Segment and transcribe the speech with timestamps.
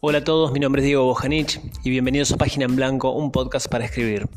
[0.00, 3.32] Hola a todos, mi nombre es Diego Bojanich y bienvenidos a Página en Blanco, un
[3.32, 4.28] podcast para escribir.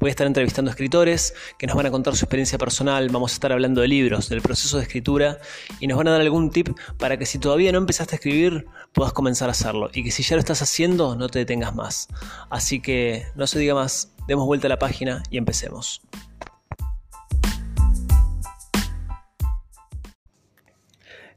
[0.00, 3.34] Voy a estar entrevistando escritores que nos van a contar su experiencia personal, vamos a
[3.34, 5.38] estar hablando de libros, del proceso de escritura
[5.78, 8.66] y nos van a dar algún tip para que si todavía no empezaste a escribir
[8.92, 12.08] puedas comenzar a hacerlo y que si ya lo estás haciendo no te detengas más.
[12.50, 16.02] Así que no se diga más, demos vuelta a la página y empecemos.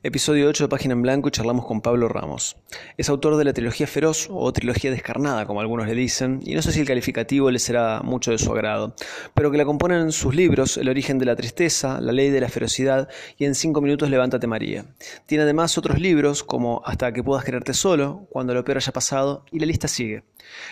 [0.03, 2.55] Episodio 8 de Página en Blanco y charlamos con Pablo Ramos.
[2.97, 6.61] Es autor de la trilogía Feroz o trilogía descarnada, como algunos le dicen, y no
[6.61, 8.93] sé si el calificativo le será mucho de su agrado,
[9.33, 12.47] pero que la componen sus libros El origen de la tristeza, La ley de la
[12.47, 14.85] ferocidad y En cinco minutos levántate María.
[15.25, 19.45] Tiene además otros libros como Hasta que puedas quererte solo, Cuando lo peor haya pasado,
[19.51, 20.23] y la lista sigue.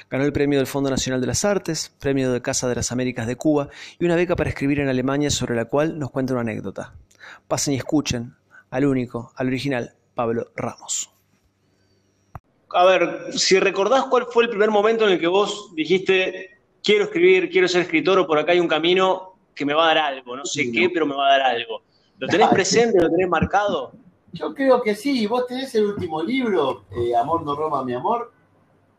[0.07, 3.25] Ganó el premio del Fondo Nacional de las Artes, premio de Casa de las Américas
[3.25, 6.41] de Cuba y una beca para escribir en Alemania sobre la cual nos cuenta una
[6.41, 6.93] anécdota.
[7.47, 8.35] Pasen y escuchen,
[8.75, 11.09] al único, al original, Pablo Ramos.
[12.71, 17.05] A ver, si recordás cuál fue el primer momento en el que vos dijiste, quiero
[17.05, 19.97] escribir, quiero ser escritor o por acá hay un camino que me va a dar
[19.99, 21.83] algo, no sé qué, pero me va a dar algo.
[22.19, 23.93] ¿Lo tenés presente, lo tenés marcado?
[24.33, 25.25] Yo creo que sí.
[25.25, 28.33] ¿Vos tenés el último libro, eh, Amor no Roma, mi amor?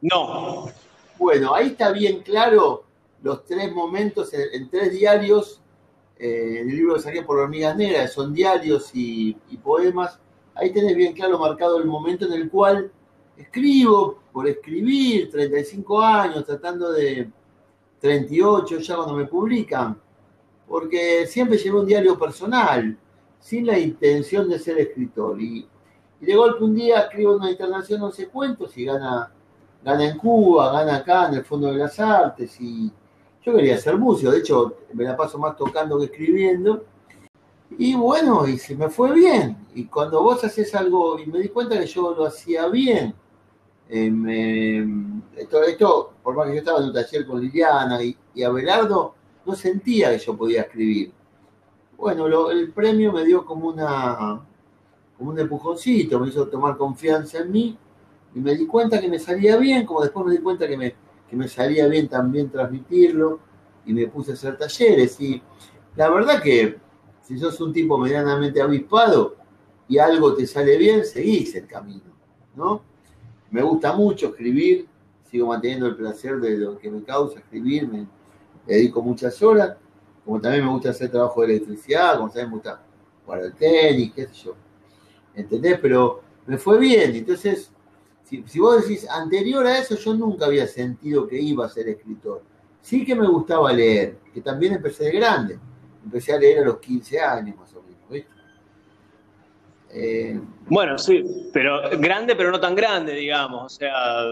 [0.00, 0.70] No.
[1.18, 2.84] Bueno, ahí está bien claro
[3.22, 5.60] los tres momentos en, en tres diarios
[6.18, 10.18] eh, el libro que salía por Hormigas Negras, son diarios y, poemas,
[10.54, 12.90] ahí tenés bien claro marcado el momento en el cual
[13.36, 17.30] escribo por escribir, 35 años, tratando de
[18.00, 20.00] 38 ya cuando me publican,
[20.66, 22.96] porque siempre llevé un diario personal,
[23.38, 25.40] sin la intención de ser escritor.
[25.40, 25.68] Y,
[26.18, 29.30] de golpe un día escribo una internación, no sé cuántos, y gana,
[29.84, 32.90] gana en Cuba, gana acá en el Fondo de las Artes, y
[33.46, 36.84] yo quería ser músico, de hecho me la paso más tocando que escribiendo.
[37.78, 39.56] Y bueno, y se me fue bien.
[39.74, 43.14] Y cuando vos haces algo, y me di cuenta que yo lo hacía bien,
[43.88, 44.84] eh,
[45.36, 49.14] esto, esto, por más que yo estaba en un taller con Liliana y, y Abelardo,
[49.44, 51.12] no sentía que yo podía escribir.
[51.96, 54.40] Bueno, el premio me dio como una
[55.16, 57.78] como un empujoncito, me hizo tomar confianza en mí
[58.34, 60.94] y me di cuenta que me salía bien, como después me di cuenta que me,
[61.28, 63.40] que me salía bien también transmitirlo
[63.84, 65.20] y me puse a hacer talleres.
[65.20, 65.42] Y
[65.96, 66.76] la verdad que
[67.22, 69.36] si sos un tipo medianamente avispado
[69.88, 72.12] y algo te sale bien, seguís el camino,
[72.54, 72.82] ¿no?
[73.50, 74.86] Me gusta mucho escribir,
[75.24, 78.06] sigo manteniendo el placer de lo que me causa escribir, me
[78.66, 79.76] dedico muchas horas,
[80.24, 82.82] como también me gusta hacer trabajo de electricidad, como también me gusta
[83.24, 84.56] jugar al tenis, qué sé yo.
[85.34, 85.78] ¿Entendés?
[85.80, 87.70] Pero me fue bien, entonces
[88.26, 92.42] si, vos decís anterior a eso, yo nunca había sentido que iba a ser escritor.
[92.82, 95.58] Sí que me gustaba leer, que también empecé de grande.
[96.04, 98.28] Empecé a leer a los 15 años más o menos, ¿viste?
[99.90, 103.64] Eh, bueno, sí, pero grande, pero no tan grande, digamos.
[103.64, 104.22] O sea,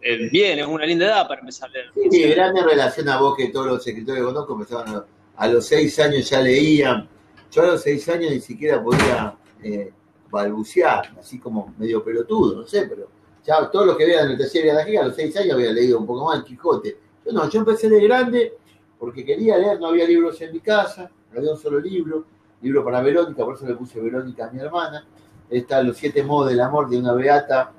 [0.00, 2.10] eh, bien, es una linda edad para empezar a leer.
[2.10, 5.04] Sí, grande en relación a vos que todos los escritores que conozco empezaban a,
[5.36, 7.08] a los 6 años ya leían.
[7.50, 9.92] Yo a los 6 años ni siquiera podía eh,
[10.30, 14.64] balbucear, así como medio pelotudo, no sé, pero ya todos los que vean el taller
[14.64, 16.98] de la a los seis años había leído un poco más el Quijote.
[17.24, 18.54] Yo no, yo empecé de grande
[18.98, 22.24] porque quería leer, no había libros en mi casa, no había un solo libro,
[22.60, 25.04] libro para Verónica, por eso le puse Verónica a mi hermana.
[25.50, 27.72] Está Los siete modos del amor de una beata,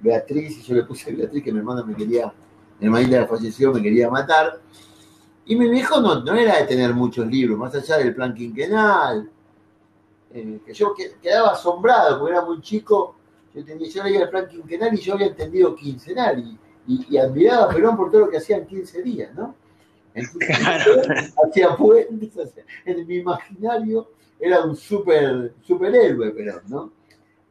[0.00, 2.32] Beatriz, y yo le puse Beatriz, que mi hermana me quería,
[2.78, 4.60] mi hermanita falleció, me quería matar.
[5.46, 9.30] Y mi viejo no, no era de tener muchos libros, más allá del plan quinquenal,
[10.32, 13.15] eh, que yo quedaba asombrado, porque era muy chico
[13.56, 16.38] yo, tenía, yo leía el plan quinquenal y yo había entendido quincenal
[16.86, 19.54] y, y, admiraba a Perón por todo lo que hacían 15 días, ¿no?
[21.44, 26.92] hacía puentes, en mi imaginario era un super, superhéroe Perón, ¿no?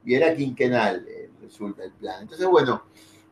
[0.04, 2.22] Y era quinquenal, eh, resulta el plan.
[2.22, 2.84] Entonces, bueno,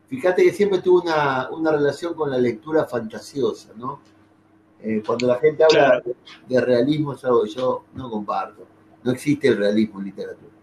[0.08, 4.00] fíjate que siempre tuve una, una relación con la lectura fantasiosa, ¿no?
[4.80, 6.14] Eh, cuando la gente habla de,
[6.48, 8.66] de, realismo es algo que yo no comparto.
[9.02, 10.53] No existe el realismo en literatura.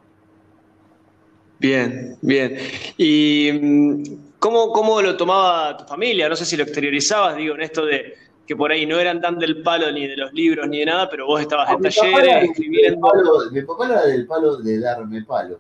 [1.62, 2.58] Bien, bien.
[2.98, 4.04] ¿Y mm,
[4.40, 6.28] cómo, cómo lo tomaba tu familia?
[6.28, 8.16] No sé si lo exteriorizabas, digo, en esto de
[8.48, 11.08] que por ahí no eran tan del palo ni de los libros ni de nada,
[11.08, 13.08] pero vos estabas en talleres escribiendo.
[13.52, 15.60] mi papá era del palo de darme palo.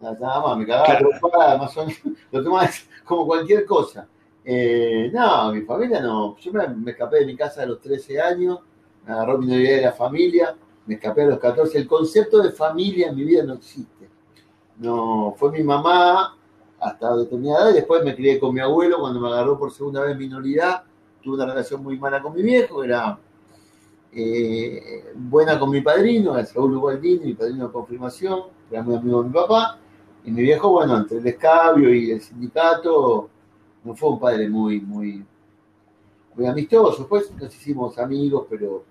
[0.00, 2.00] Nada más, me cagaba más o menos,
[2.32, 2.70] lo tomaba
[3.04, 4.08] como cualquier cosa.
[4.42, 6.38] Eh, no, mi familia no.
[6.38, 8.60] Yo me, escapé de mi casa a los 13 años,
[9.04, 11.76] me agarró mi novia de la familia, me escapé a los 14.
[11.76, 13.97] El concepto de familia en mi vida no existe
[14.78, 16.36] no, fue mi mamá
[16.80, 20.16] hasta determinada edad después me crié con mi abuelo cuando me agarró por segunda vez
[20.16, 20.84] minoridad.
[21.22, 23.18] Tuve una relación muy mala con mi viejo, era
[24.12, 29.22] eh, buena con mi padrino, el Saúl Ubaldini, mi padrino de confirmación, era muy amigo
[29.22, 29.78] de mi papá.
[30.24, 33.28] Y mi viejo, bueno, entre el escabio y el sindicato,
[33.84, 35.24] no fue un padre muy, muy,
[36.36, 36.98] muy amistoso.
[36.98, 38.84] Después nos hicimos amigos, pero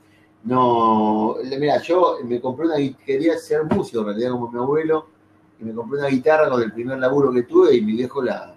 [0.44, 1.36] no.
[1.58, 2.76] Mira, yo me compré una
[3.06, 5.08] quería ser músico, en realidad, como mi abuelo,
[5.60, 8.56] y me compré una guitarra con el primer laburo que tuve y mi viejo la,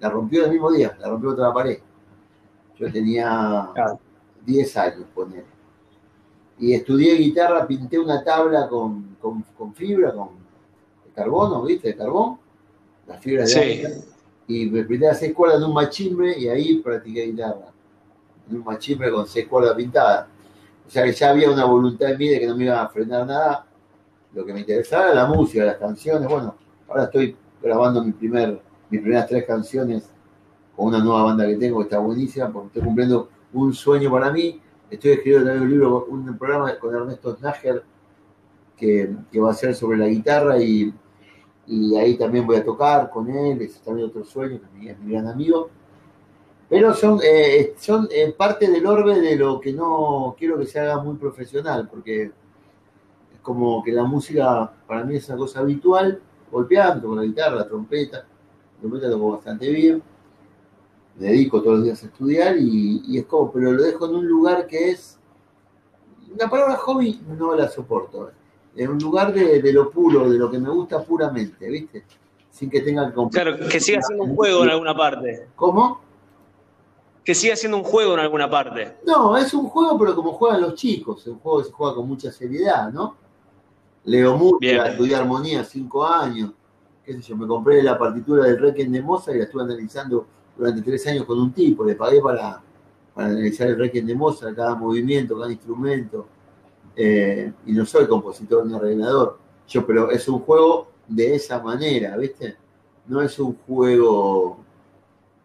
[0.00, 1.78] la rompió el mismo día, la rompió otra pared.
[2.78, 3.70] Yo tenía
[4.44, 5.44] 10 años, poner.
[6.58, 10.30] Y estudié guitarra, pinté una tabla con, con, fibra, con
[11.14, 11.88] carbono, ¿viste?
[11.88, 12.38] De carbón,
[13.06, 14.04] las fibras de sí.
[14.46, 17.72] Y me pinté a seis cuerdas de un machimbre y ahí practiqué guitarra.
[18.50, 20.26] En un machimbre con seis cuerdas pintadas.
[20.86, 22.88] O sea que ya había una voluntad en mí de que no me iba a
[22.88, 23.66] frenar nada.
[24.34, 26.28] Lo que me interesaba era la música, las canciones.
[26.28, 26.56] Bueno,
[26.88, 28.60] ahora estoy grabando mi primer,
[28.90, 30.10] mis primeras tres canciones
[30.76, 34.32] con una nueva banda que tengo que está buenísima, porque estoy cumpliendo un sueño para
[34.32, 34.60] mí.
[34.90, 37.84] Estoy escribiendo también un libro, un programa con Ernesto Snager
[38.76, 40.92] que, que, va a ser sobre la guitarra y,
[41.66, 45.12] y, ahí también voy a tocar con él, es también otro sueño, que es mi
[45.12, 45.70] gran amigo.
[46.68, 50.80] Pero son, eh, son eh, parte del orbe de lo que no quiero que se
[50.80, 52.32] haga muy profesional, porque
[53.44, 56.20] como que la música para mí es una cosa habitual,
[56.50, 60.02] golpeando con la guitarra, la trompeta, la trompeta toco bastante bien
[61.16, 64.26] me dedico todos los días a estudiar y, es como, pero lo dejo en un
[64.26, 65.18] lugar que es,
[66.36, 68.30] la palabra hobby no la soporto,
[68.76, 72.04] en un lugar de, lo puro, de lo que me gusta puramente, ¿viste?
[72.50, 75.48] Sin que tenga que Claro, que siga siendo un juego en alguna parte.
[75.54, 76.00] ¿Cómo?
[77.24, 78.96] Que siga siendo un juego en alguna parte.
[79.06, 81.94] No, es un juego, pero como juegan los chicos, es un juego que se juega
[81.94, 83.16] con mucha seriedad, ¿no?
[84.04, 86.52] Leo música, estudié armonía cinco años,
[87.04, 90.26] qué sé yo, me compré la partitura del Requiem de Mozart y la estuve analizando
[90.56, 92.62] durante tres años con un tipo, le pagué para,
[93.14, 96.26] para analizar el Requiem de Mozart, cada movimiento, cada instrumento,
[96.94, 102.16] eh, y no soy compositor ni arreglador, yo, pero es un juego de esa manera,
[102.18, 102.56] ¿viste?
[103.06, 104.58] No es un juego,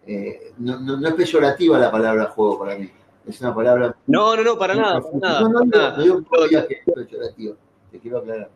[0.05, 2.89] eh, no, es peyorativa la palabra juego para mí,
[3.25, 3.95] es una palabra...
[4.05, 5.41] No, no, no, para nada, para nada.
[5.41, 7.55] No, no, no, no, que es peyorativo,
[7.91, 8.49] te quiero aclarar.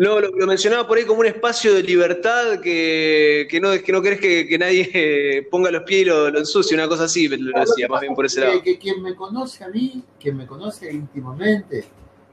[0.00, 4.00] No, lo, mencionaba por ahí como un espacio de libertad que, que no, que no
[4.00, 8.00] querés que, nadie ponga los pies y lo, ensucie, una cosa así, lo decía, más
[8.00, 8.62] bien por ese lado.
[8.62, 11.84] Que, quien me conoce a mí, quien me conoce íntimamente,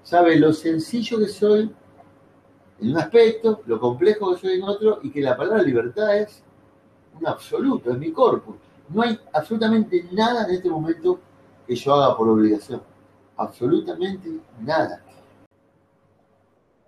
[0.01, 1.69] sabe lo sencillo que soy
[2.79, 6.41] en un aspecto, lo complejo que soy en otro, y que la palabra libertad es
[7.19, 8.55] un absoluto, es mi corpus.
[8.87, 11.19] No hay absolutamente nada en este momento
[11.67, 12.81] que yo haga por obligación.
[13.35, 14.31] Absolutamente
[14.61, 15.03] nada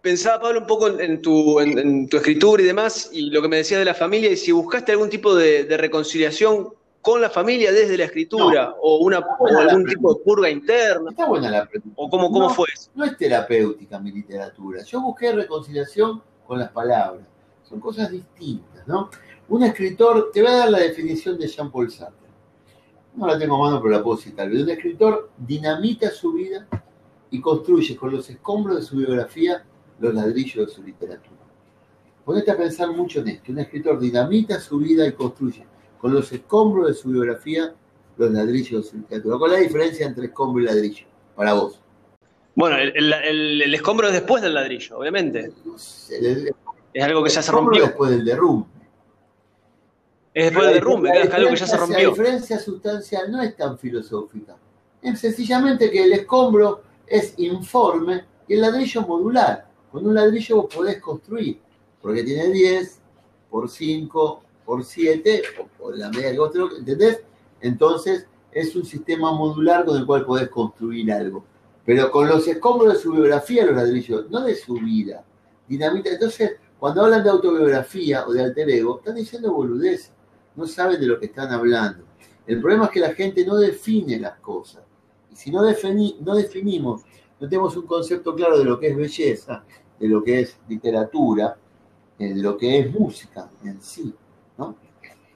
[0.02, 3.58] pensaba, Pablo, un poco en tu, en, tu, escritura y demás, y lo que me
[3.58, 7.98] decías de la familia, y si buscaste algún tipo de, reconciliación con la familia desde
[7.98, 9.26] la escritura, o, una,
[9.58, 11.12] algún tipo de purga interna.
[11.12, 11.96] Está buena la pregunta.
[11.96, 12.92] ¿O cómo, cómo fue eso?
[12.96, 14.84] No es terapéutica mi literatura.
[14.84, 17.26] Yo busqué reconciliación con las palabras.
[17.64, 19.10] Son cosas distintas, ¿no?
[19.48, 22.30] Un escritor, te voy a dar la definición de Jean-Paul Sartre.
[23.16, 24.48] No la tengo a mano, pero la puedo citar.
[24.48, 26.68] Un escritor dinamita su vida
[27.32, 29.64] y construye con los escombros de su biografía
[30.00, 31.38] los ladrillos de su literatura.
[32.26, 33.52] Ponete a pensar mucho en esto.
[33.52, 35.66] Un escritor dinamita su vida y construye
[36.00, 37.74] con los escombros de su biografía
[38.18, 39.38] los ladrillos de su literatura.
[39.38, 41.08] ¿Cuál es la diferencia entre escombro y ladrillo?
[41.36, 41.80] Para vos.
[42.56, 45.54] Bueno, el, escombro es después del ladrillo, obviamente.
[46.94, 47.84] es algo que ya se rompió.
[47.84, 48.68] después del derrumbe.
[50.34, 51.98] Es después del derrumbe, es algo que ya se rompió.
[51.98, 54.58] La diferencia sustancial no es tan filosófica.
[55.02, 59.69] Es sencillamente que el escombro es informe y el ladrillo modular.
[59.92, 61.60] Con un ladrillo vos podés construir,
[62.02, 63.00] porque tiene 10
[63.50, 67.22] por 5 por 7, o por la medida que vos tenés, ¿entendés?
[67.62, 71.44] Entonces es un sistema modular con el cual podés construir algo.
[71.86, 75.26] Pero con los escombros de su biografía, los ladrillos, no de su vida.
[75.68, 76.12] Dinamita.
[76.12, 80.12] Entonces, cuando hablan de autobiografía o de alter ego, están diciendo boludez.
[80.56, 82.04] No saben de lo que están hablando.
[82.46, 84.84] El problema es que la gente no define las cosas.
[85.32, 87.06] Y si no, no definimos
[87.40, 89.64] no tenemos un concepto claro de lo que es belleza,
[90.00, 91.58] de lo que es literatura,
[92.18, 94.14] eh, de lo que es música en sí.
[94.58, 94.76] ¿no?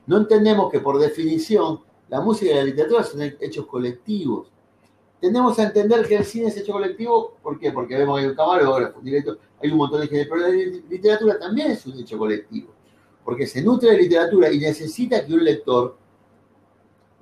[0.05, 1.79] no entendemos que por definición
[2.09, 4.51] la música y la literatura son hechos colectivos.
[5.19, 7.71] Tendemos a entender que el cine es hecho colectivo, ¿por qué?
[7.71, 10.49] Porque vemos que hay un camarógrafo, un director, hay un montón de gente, pero la
[10.49, 12.73] literatura también es un hecho colectivo,
[13.23, 15.97] porque se nutre de literatura y necesita que un lector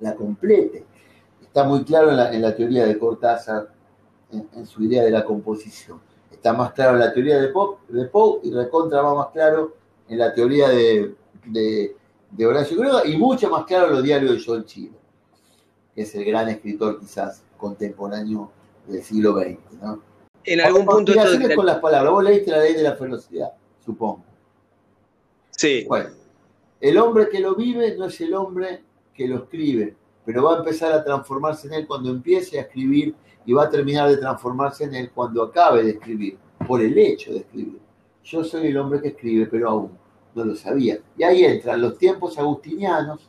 [0.00, 0.84] la complete.
[1.40, 3.72] Está muy claro en la, en la teoría de Cortázar,
[4.32, 6.00] en, su idea de la composición.
[6.32, 9.76] Está más claro en la teoría de, Pop, de Poe y recontra va más claro
[10.08, 14.44] en la teoría de, de, Horacio Quiroga y mucho más claro en los diarios de
[14.44, 14.92] Joel Chile,
[15.94, 18.50] que es el gran escritor quizás contemporáneo
[18.86, 19.58] del siglo XX.
[19.80, 20.02] ¿no?
[20.44, 21.12] En algún punto...
[21.12, 22.12] Esto con las palabras.
[22.12, 23.52] Vos leíste la ley de la velocidad,
[23.84, 24.24] supongo.
[25.50, 25.84] Sí.
[25.86, 26.10] Bueno,
[26.80, 28.82] el hombre que lo vive no es el hombre
[29.14, 33.14] que lo escribe, pero va a empezar a transformarse en él cuando empiece a escribir
[33.44, 37.32] y va a terminar de transformarse en él cuando acabe de escribir, por el hecho
[37.32, 37.80] de escribir.
[38.24, 39.98] Yo soy el hombre que escribe, pero aún
[40.34, 40.98] no lo sabía.
[41.16, 43.28] Y ahí entran los tiempos agustinianos.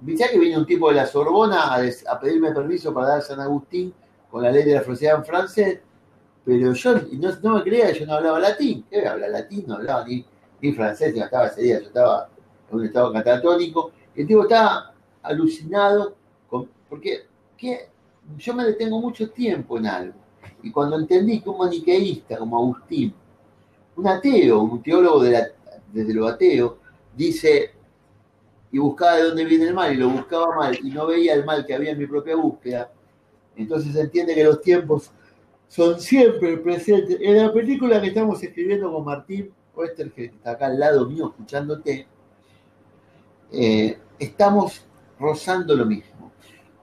[0.00, 3.92] Viste que viene un tipo de la Sorbona a, pedirme permiso para dar San Agustín
[4.30, 5.80] con la ley de la felicidad en francés,
[6.44, 6.94] pero yo
[7.42, 8.84] no, me creía que yo no hablaba latín.
[8.90, 9.64] ¿Qué hablar latín?
[9.66, 10.24] No hablaba ni,
[10.60, 12.28] ni francés, yo estaba ese día, yo estaba
[12.70, 13.92] en un estado catatónico.
[14.14, 14.93] El tipo estaba
[15.24, 16.14] alucinado
[16.88, 17.26] porque
[18.38, 20.14] yo me detengo mucho tiempo en algo.
[20.62, 23.12] Y cuando entendí que un maniqueísta como Agustín,
[23.96, 26.78] un ateo, un teólogo desde lo ateo,
[27.16, 27.72] dice,
[28.70, 31.44] y buscaba de dónde viene el mal, y lo buscaba mal, y no veía el
[31.44, 32.90] mal que había en mi propia búsqueda,
[33.56, 35.10] entonces se entiende que los tiempos
[35.68, 37.18] son siempre presentes.
[37.20, 41.28] En la película que estamos escribiendo con Martín Wester, que está acá al lado mío
[41.28, 42.06] escuchándote,
[43.52, 44.84] eh, estamos
[45.18, 46.32] rozando lo mismo.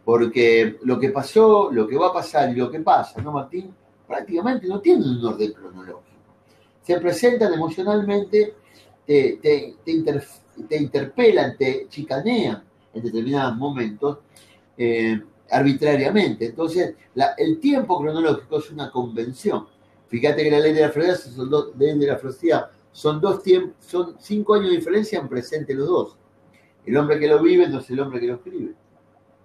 [0.03, 3.73] Porque lo que pasó, lo que va a pasar y lo que pasa, ¿no, Martín?
[4.07, 6.03] Prácticamente no tienen un orden cronológico.
[6.81, 8.55] Se presentan emocionalmente,
[9.05, 14.19] te, te, interpelan, te chicanean en determinados momentos
[14.77, 15.21] eh,
[15.51, 16.47] arbitrariamente.
[16.47, 16.95] Entonces,
[17.37, 19.67] el tiempo cronológico es una convención.
[20.07, 22.19] Fíjate que la ley de la felicidad son dos, de la
[22.91, 26.17] son dos tiempos, son cinco años de diferencia en presente los dos.
[26.85, 28.73] El hombre que lo vive no es el hombre que lo escribe.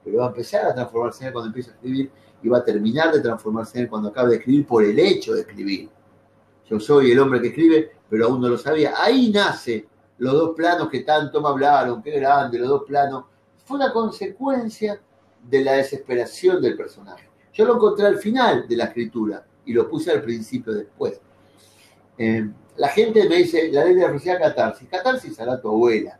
[0.04, 2.10] Pero va a empezar a transformarse en él cuando empieza a escribir
[2.42, 5.34] y va a terminar de transformarse en él cuando acabe de escribir por el hecho
[5.34, 5.90] de escribir.
[6.68, 8.94] Yo soy el hombre que escribe, pero aún no lo sabía.
[8.96, 9.86] Ahí nace
[10.18, 13.24] los dos planos que tanto me hablaron, qué grande, los dos planos.
[13.64, 15.00] Fue una consecuencia
[15.42, 17.28] de la desesperación del personaje.
[17.52, 21.20] Yo lo encontré al final de la escritura y lo puse al principio después.
[22.18, 24.88] Eh, la gente me dice, la ley de la felicidad catarsis.
[24.88, 26.18] Catarsis hará tu abuela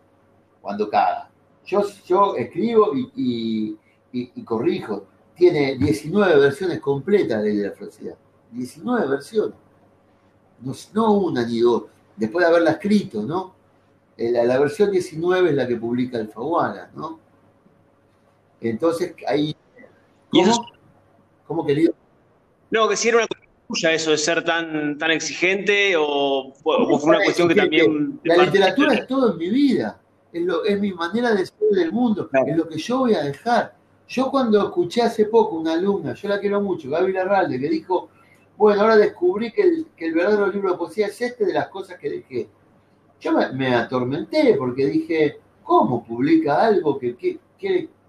[0.67, 1.31] cuando caga.
[1.65, 3.79] Yo, yo escribo y,
[4.45, 5.07] corrijo.
[5.37, 8.17] Tiene 19 versiones completas de la felicidad.
[8.51, 9.55] 19 versiones.
[10.93, 11.85] No, una ni dos.
[12.17, 13.55] Después de haberla escrito, ¿no?
[14.17, 17.21] Eh, la, versión 19 es la que publica el Faguana, ¿no?
[18.61, 19.55] Entonces, ahí...
[20.31, 20.67] ¿Cómo,
[21.47, 21.95] ¿Cómo querido?
[22.73, 26.77] No, que si era una cuestión tuya eso de ser tan, tan exigente o, fue
[27.05, 28.19] una cuestión que también...
[28.25, 30.01] La literatura es todo en mi vida
[30.65, 33.75] es, mi manera de ser del mundo, es lo que yo voy a dejar.
[34.09, 38.09] Yo cuando escuché hace poco una alumna, yo la quiero mucho, Gaby Larralde, que dijo,
[38.57, 42.11] bueno, ahora descubrí que el, verdadero libro de poesía es este de las cosas que
[42.11, 42.49] dejé.
[43.21, 47.39] Yo me, atormenté porque dije, ¿cómo publica algo que,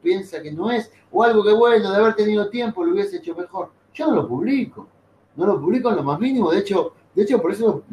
[0.01, 0.91] piensa que no es?
[1.11, 3.71] O algo que bueno, de haber tenido tiempo lo hubiese hecho mejor.
[3.93, 4.87] Yo no lo publico,
[5.35, 6.51] no lo publico en lo más mínimo.
[6.51, 7.83] De hecho, de hecho por eso,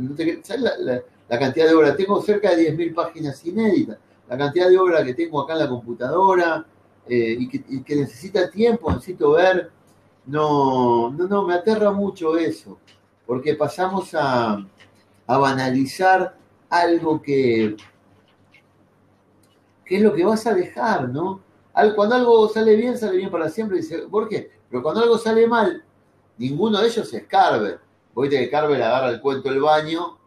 [0.42, 1.96] ¿sabes la, la cantidad de obras?
[1.96, 5.68] Tengo cerca de 10.000 páginas inéditas la cantidad de obra que tengo acá en la
[5.68, 6.66] computadora
[7.06, 9.70] eh, y, que, necesita tiempo, necesito ver,
[10.26, 12.78] no, no, no, me aterra mucho eso,
[13.26, 14.64] porque pasamos a,
[15.26, 16.36] banalizar
[16.68, 17.76] algo que,
[19.84, 21.40] que es lo que vas a dejar, ¿no?
[21.96, 24.50] Cuando algo sale bien, sale bien para siempre, dice, ¿por qué?
[24.70, 25.82] Pero cuando algo sale mal,
[26.38, 27.80] ninguno de ellos es Carver.
[28.16, 30.18] Viste que Carver agarra el cuento del baño,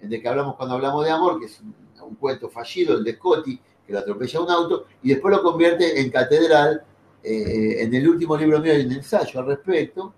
[0.00, 1.74] de que hablamos cuando hablamos de amor, que es un
[2.16, 6.10] cuento fallido, el de Scotty, que lo atropella un auto, y después lo convierte en
[6.10, 6.82] catedral.
[7.22, 10.14] Eh, en el último libro mío hay un ensayo al respecto.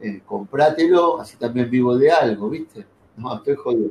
[0.00, 2.86] Eh, comprátelo, así también vivo de algo, ¿viste?
[3.16, 3.90] No, estoy jodido.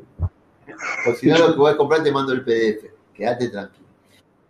[1.09, 2.85] O si no, lo que voy a comprar te mando el PDF.
[3.13, 3.87] Quédate tranquilo.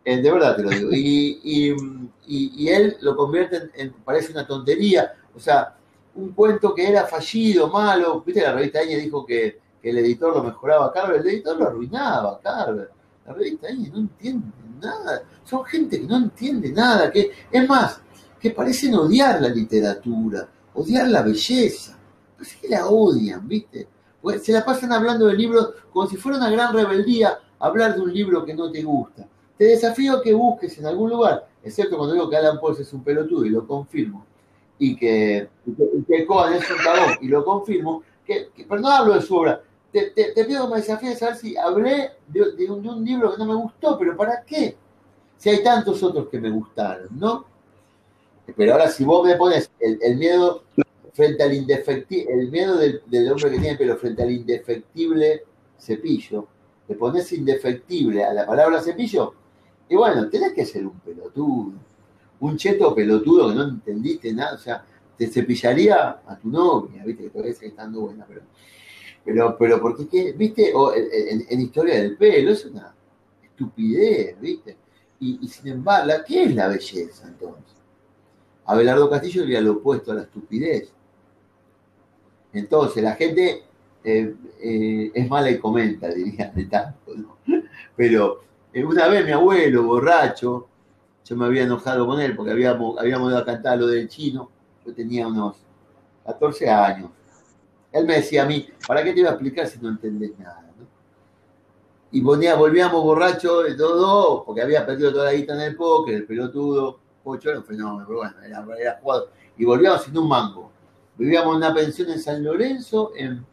[0.03, 0.89] Eh, de verdad te lo digo.
[0.94, 5.15] Y, él lo convierte en, parece una tontería.
[5.36, 5.75] O sea,
[6.15, 8.22] un cuento que era fallido, malo.
[8.25, 8.41] ¿Viste?
[8.41, 12.34] La revista Añe dijo que el editor lo mejoraba a Carver, el editor lo arruinaba
[12.34, 12.89] a Carver.
[13.25, 14.48] La revista ahí no entiende
[14.79, 15.24] nada.
[15.44, 17.12] Son gente que no entiende nada.
[17.12, 18.00] Que, es más,
[18.39, 21.98] que parecen odiar la literatura, odiar la belleza.
[22.36, 23.88] Parece que la odian, ¿viste?
[24.22, 28.01] Pues se la pasan hablando de libros como si fuera una gran rebeldía hablar de
[28.01, 29.27] un libro que no te gusta.
[29.58, 32.94] Te desafío a que busques en algún lugar, excepto cuando digo que Alan Pauls es
[32.94, 34.25] un pelotudo y lo confirmo,
[34.77, 35.50] y que,
[36.08, 39.62] que, Cohen es un cagón y lo confirmo, que, pero no hablo de su obra,
[39.91, 43.56] te, pido que me desafíes a ver si hablé de, un, libro que no me
[43.56, 44.75] gustó, pero ¿para qué?
[45.38, 47.46] Si hay tantos otros que me gustaron, ¿no?
[48.56, 50.63] Pero ahora si vos me pones el, miedo
[51.13, 55.44] frente al indefectible, el miedo del, hombre que tiene pelo frente al indefectible
[55.77, 56.48] cepillo,
[56.88, 59.34] le pones indefectible a la palabra cepillo,
[59.89, 61.74] y bueno, tenés que ser un pelotudo,
[62.39, 64.86] un cheto pelotudo que no entendiste nada, o sea,
[65.17, 68.41] te cepillaría a tu novia, viste que todavía sigue estando buena, pero
[69.27, 70.31] Pero, pero porque, ¿qué?
[70.31, 70.72] ¿viste?
[70.74, 72.96] O en, en historia del pelo, es una
[73.43, 74.77] estupidez, ¿viste?
[75.19, 77.75] Y, sin embargo, ¿qué es la belleza entonces?
[78.65, 80.93] Abelardo Castillo diría lo opuesto a la estupidez.
[82.53, 83.63] Entonces, la gente
[84.01, 87.38] eh, eh, es mala y comenta, diría de tanto, ¿no?
[87.98, 90.69] Pero eh, una vez mi abuelo, borracho,
[91.25, 94.50] yo me había enojado con él porque habíamos, habíamos ido a cantar lo del chino,
[94.86, 95.57] yo tenía unos
[96.25, 97.10] 14 años.
[97.91, 100.62] Él me decía a mí, ¿para qué te iba a explicar si no entendés nada?
[100.77, 100.86] ¿no?
[102.12, 106.15] Y ponía, volvíamos borrachos de todo, porque había perdido toda la guita en el póker,
[106.15, 109.29] el pelotudo, Pocho era un fenómeno, pero bueno, era, era jugado.
[109.58, 110.72] Y volvíamos sin un mango.
[111.17, 113.46] Vivíamos en una pensión en San Lorenzo, en,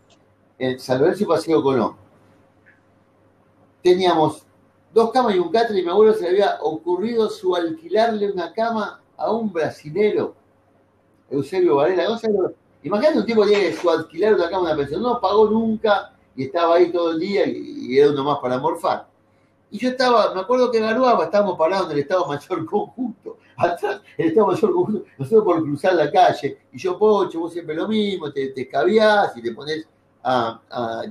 [0.59, 1.97] en San Lorenzo y Paseo Colón.
[3.83, 4.47] Teníamos
[4.93, 8.53] dos camas y un catre, y mi abuelo se le había ocurrido su alquilarle una
[8.53, 10.35] cama a un brasilero,
[11.29, 12.05] Eusebio Varela.
[12.05, 12.19] No
[12.85, 16.13] imagínate un tipo que tiene su alquilar una cama en una pensión, no pagó nunca
[16.37, 19.07] y estaba ahí todo el día y, era uno más para morfar.
[19.71, 24.03] Y yo estaba, me acuerdo que evaluaba, estábamos parados en el Estado Mayor Conjunto, atrás,
[24.17, 27.89] el Estado Mayor Conjunto, nosotros por cruzar la calle, y yo, Pocho, vos siempre lo
[27.89, 29.89] mismo, te, te y te pones
[30.23, 30.61] a,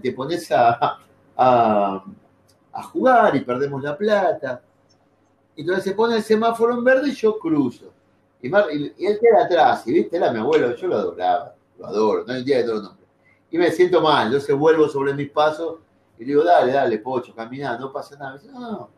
[0.01, 0.99] te pones a,
[1.35, 4.61] a, jugar y perdemos la plata.
[5.55, 7.91] Entonces se pone el semáforo en verde y yo cruzo.
[8.41, 12.25] Y, y él queda atrás, y viste, era mi abuelo, yo lo adoraba, lo adoro,
[12.25, 13.07] no de todos los nombres.
[13.51, 15.79] Y me siento mal, se vuelvo sobre mis pasos
[16.17, 18.33] y digo, dale, dale, pocho, caminá, no pasa nada.
[18.33, 18.89] Dice, no, no,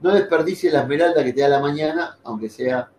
[0.00, 2.90] no desperdicie la esmeralda que te da la mañana, aunque sea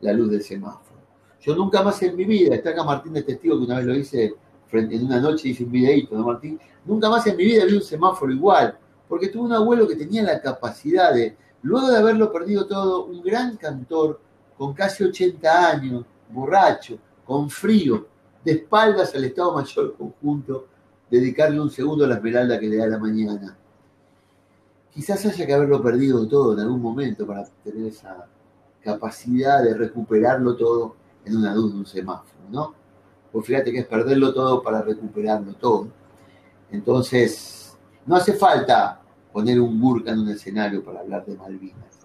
[0.00, 1.00] la luz del semáforo.
[1.40, 3.94] Yo nunca más en mi vida, está acá Martín de testigo que una vez lo
[3.94, 4.34] hice
[4.72, 6.58] en una noche, hice un videíto, ¿no, Martín?
[6.84, 10.22] Nunca más en mi vida vi un semáforo igual, porque tuve un abuelo que tenía
[10.22, 14.20] la capacidad de, luego de haberlo perdido todo, un gran cantor,
[14.56, 18.06] con casi 80 años, borracho, con frío,
[18.44, 20.66] de espaldas al Estado Mayor Conjunto,
[21.10, 23.56] dedicarle un segundo a la esmeralda que le da la mañana.
[24.92, 28.26] Quizás haya que haberlo perdido todo en algún momento para tener esa
[28.82, 32.74] capacidad de recuperarlo todo en una luz de un semáforo, ¿no?
[33.30, 35.88] Pues fíjate que es perderlo todo para recuperarlo todo.
[36.70, 39.00] Entonces, no hace falta
[39.32, 42.00] poner un burka en un escenario para hablar de Malvinas.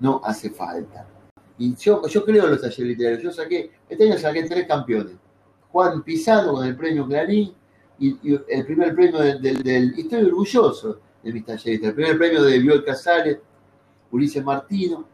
[0.00, 1.06] No hace falta.
[1.56, 3.22] Y yo, yo creo en los talleres literarios.
[3.22, 5.16] Yo saqué, este año saqué tres campeones.
[5.72, 7.52] Juan Pisano con el premio Clarín,
[7.98, 8.16] y,
[8.48, 12.84] el primer premio del, del, estoy orgulloso de mis talleres, el primer premio de Bioel
[12.84, 13.38] Casales,
[14.10, 15.04] Ulises Martino,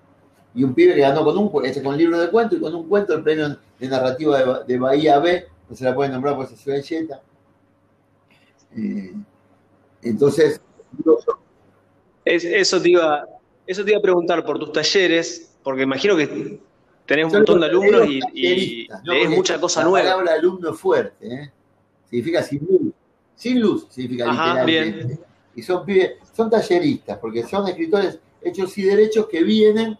[0.55, 2.88] y un pibe que ganó con un este, con libro de cuento y con un
[2.88, 6.45] cuento el premio de narrativa de, de Bahía B, no se la pueden nombrar por
[6.45, 7.23] esa ciudad yeta.
[8.77, 9.14] Eh,
[10.03, 10.61] entonces,
[12.25, 13.27] es, eso, te iba,
[13.67, 16.61] eso te iba a preguntar por tus talleres, porque imagino que
[17.07, 19.12] tenés un montón de alumnos y, y ¿no?
[19.12, 20.09] lees mucha cosa la nueva.
[20.09, 21.53] La palabra alumno es fuerte, ¿eh?
[22.09, 22.93] significa sin luz.
[23.35, 25.07] Sin luz significa Ajá, literalmente.
[25.07, 25.21] bien.
[25.57, 29.99] Y son pibes, son talleristas, porque son escritores hechos y derechos que vienen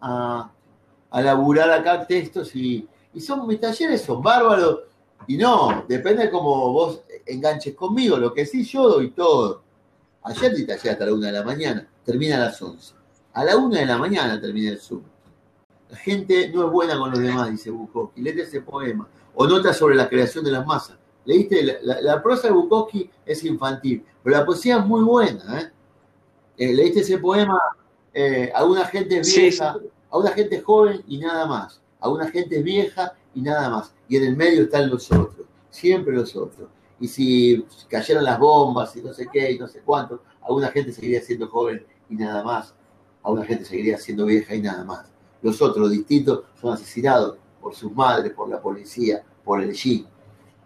[0.00, 0.50] a,
[1.10, 4.80] a laburar acá textos y, y son mis talleres son bárbaros.
[5.26, 9.62] Y no, depende de cómo vos enganches conmigo, lo que sí yo doy todo.
[10.24, 12.94] Ayer di taller hasta la una de la mañana, termina a las 11.
[13.32, 15.02] A la una de la mañana termina el Zoom.
[15.94, 18.20] La gente no es buena con los demás, dice Bukowski.
[18.20, 19.06] Léete ese poema.
[19.32, 20.98] O notas sobre la creación de las masas.
[21.24, 25.60] Leíste, la, la, la prosa de Bukowski es infantil, pero la poesía es muy buena.
[25.60, 25.70] ¿eh?
[26.56, 27.60] Eh, leíste ese poema
[28.12, 29.88] eh, a una gente vieja, sí.
[30.10, 31.80] a una gente joven y nada más.
[32.00, 33.94] A una gente vieja y nada más.
[34.08, 36.68] Y en el medio están los otros, siempre los otros.
[36.98, 40.92] Y si cayeron las bombas y no sé qué y no sé cuánto, alguna gente
[40.92, 42.74] seguiría siendo joven y nada más.
[43.22, 45.13] A una gente seguiría siendo vieja y nada más.
[45.44, 50.06] Los otros distintos son asesinados por sus madres, por la policía, por el jeep.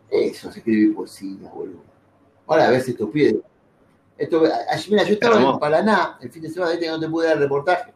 [0.09, 1.83] Eso es escribir poesía, boludo.
[2.47, 3.11] Ahora a veces estos.
[4.17, 4.43] Esto,
[4.89, 7.93] mira, yo estaba en Paraná el fin de semana, no te pude dar el reportaje.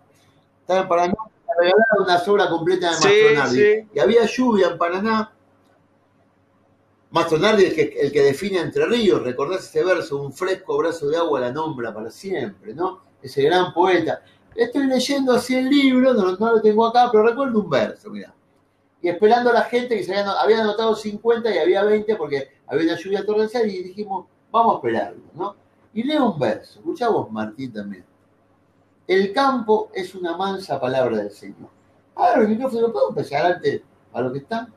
[0.61, 1.15] Estaba en Paraná,
[1.47, 3.57] me regalaron una sobra completa de Mastronardi.
[3.57, 3.89] Sí, sí.
[3.95, 5.33] Y había lluvia en Paraná.
[7.13, 11.09] Mastronardi es el que, el que define Entre Ríos, recordás ese verso, un fresco brazo
[11.09, 13.03] de agua la nombra para siempre, ¿no?
[13.23, 14.25] Ese gran poeta.
[14.55, 18.35] Estoy leyendo así el libro, no, lo tengo acá, pero recuerdo un verso, mira
[19.03, 22.49] y esperando a la gente que se habían, habían, anotado 50 y había 20 porque
[22.69, 25.57] había una lluvia torrencial y dijimos, vamos a esperarlo, ¿no?
[25.93, 28.05] Y leo un verso, escuchá vos, Martín, también.
[29.09, 31.69] El campo es una mansa palabra del Señor.
[32.15, 34.69] Ahora el micrófono, ¿puedo empezar antes a lo que está?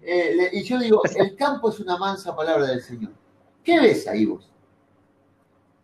[0.00, 3.12] Eh, y yo digo, el campo es una mansa palabra del Señor.
[3.62, 4.50] ¿Qué ves ahí vos?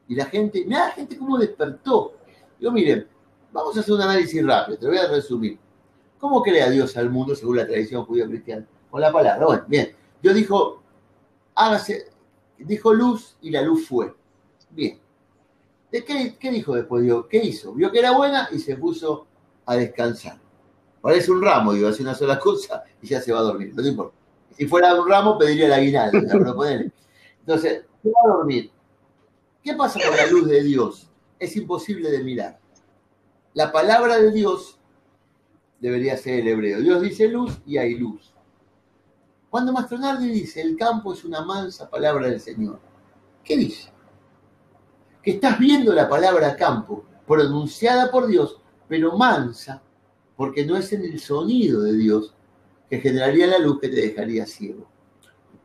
[0.08, 2.14] Y la gente, mira la gente cómo despertó.
[2.58, 3.06] Yo, miren,
[3.52, 5.58] vamos a hacer un análisis rápido, te lo voy a resumir.
[6.18, 8.66] ¿Cómo crea Dios al mundo según la tradición judío-cristiana?
[8.90, 9.46] Con la palabra.
[9.46, 9.96] Bueno, bien.
[10.22, 10.82] Dios dijo,
[11.54, 12.10] hágase,
[12.58, 14.14] dijo luz y la luz fue.
[14.70, 15.00] Bien.
[15.90, 17.24] ¿De qué, dijo después Dios?
[17.28, 17.72] ¿Qué hizo?
[17.72, 19.26] Vio que era buena y se puso
[19.64, 20.38] a descansar.
[21.00, 23.72] Parece un ramo, digo, hace una sola cosa y ya se va a dormir.
[23.74, 24.14] No importa.
[24.56, 26.18] Si fuera un ramo, pediría la aguinaldo.
[26.18, 28.70] Entonces, se va a dormir.
[29.64, 31.08] ¿Qué pasa con la luz de Dios?
[31.38, 32.59] Es imposible de mirar.
[33.54, 34.78] La palabra de Dios
[35.80, 36.80] debería ser el hebreo.
[36.80, 38.32] Dios dice luz y hay luz.
[39.48, 42.78] Cuando Mastronardi dice el campo es una mansa palabra del Señor,
[43.42, 43.90] ¿qué dice?
[45.20, 49.82] Que estás viendo la palabra campo pronunciada por Dios, pero mansa,
[50.36, 52.34] porque no es en el sonido de Dios
[52.88, 54.86] que generaría la luz que te dejaría ciego.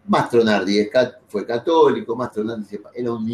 [0.08, 0.90] Mastronardi
[1.28, 3.26] fue católico, Mastronardi era un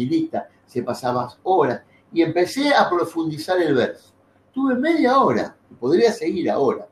[0.66, 4.11] se pasaba horas y empecé a profundizar el verso.
[4.52, 6.86] Tuve media hora, podría seguir ahora.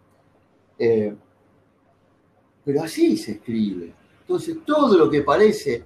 [0.78, 1.14] Eh,
[2.64, 3.94] pero así se escribe.
[4.20, 5.84] Entonces, todo lo que parece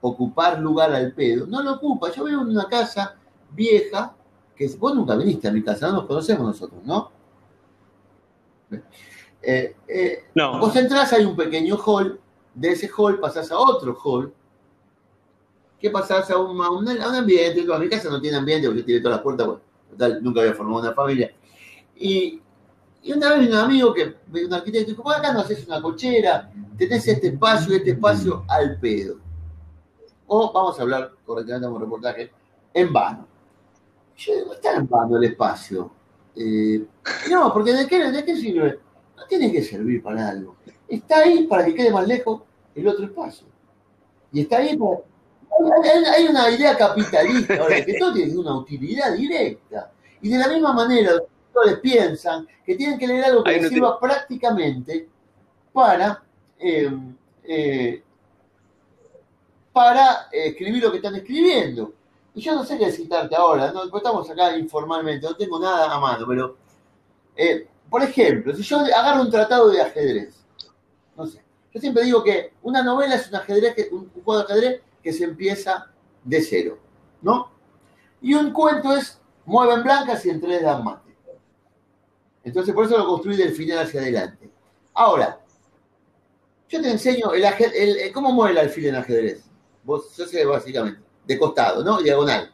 [0.00, 2.12] ocupar lugar al pedo, no lo ocupa.
[2.12, 3.16] Yo veo en una casa
[3.52, 4.14] vieja,
[4.54, 7.10] que vos nunca viniste a mi casa, no nos conocemos nosotros, ¿no?
[9.42, 10.58] Eh, eh, no.
[10.58, 12.20] Vos entrás, hay un pequeño hall,
[12.54, 14.32] de ese hall pasás a otro hall,
[15.78, 19.18] que pasás a un, a un, ambiente, mi casa no tiene ambiente porque tiene todas
[19.18, 19.62] las puertas, bueno,
[20.20, 21.32] nunca había formado una familia.
[21.96, 22.42] Y,
[23.14, 27.28] una vez un amigo que, un arquitecto, dijo, acá no haces una cochera, tenés este
[27.28, 29.18] espacio y este espacio al pedo.
[30.26, 32.32] O vamos a hablar correctamente en un reportaje,
[32.74, 33.26] en vano.
[34.16, 35.90] Yo digo, está en vano el espacio.
[36.34, 36.84] Eh,
[37.30, 38.80] no, porque ¿de qué, ¿de qué sirve?
[39.16, 40.56] No tiene que servir para algo.
[40.88, 42.42] Está ahí para que quede más lejos
[42.74, 43.46] el otro espacio.
[44.32, 44.98] Y está ahí para...
[46.14, 49.90] Hay una idea capitalista, ahora, que todo tiene una utilidad directa.
[50.20, 51.12] Y de la misma manera,
[51.82, 55.08] piensan que tienen que leer algo que les sirva prácticamente
[55.72, 56.22] para,
[56.58, 56.90] eh,
[57.44, 58.02] eh,
[59.72, 61.92] para escribir lo que están escribiendo.
[62.34, 65.98] Y yo no sé qué citarte ahora, no, estamos acá informalmente, no tengo nada a
[65.98, 66.56] mano, pero,
[67.34, 70.44] eh, por ejemplo, si yo agarro un tratado de ajedrez,
[71.16, 71.42] no sé,
[71.72, 75.12] yo siempre digo que una novela es un, ajedrez que, un juego de ajedrez que
[75.12, 75.86] se empieza
[76.24, 76.80] de cero,
[77.22, 77.52] ¿no?
[78.20, 80.98] Y un cuento es mueven blancas y entre dan más.
[82.42, 84.50] Entonces, por eso lo construí del final hacia adelante.
[84.94, 85.38] Ahora,
[86.68, 89.44] yo te enseño el, cómo mueve el alfil en ajedrez.
[89.84, 92.02] Vos, yo sé básicamente, de costado, ¿no?
[92.02, 92.52] Diagonal.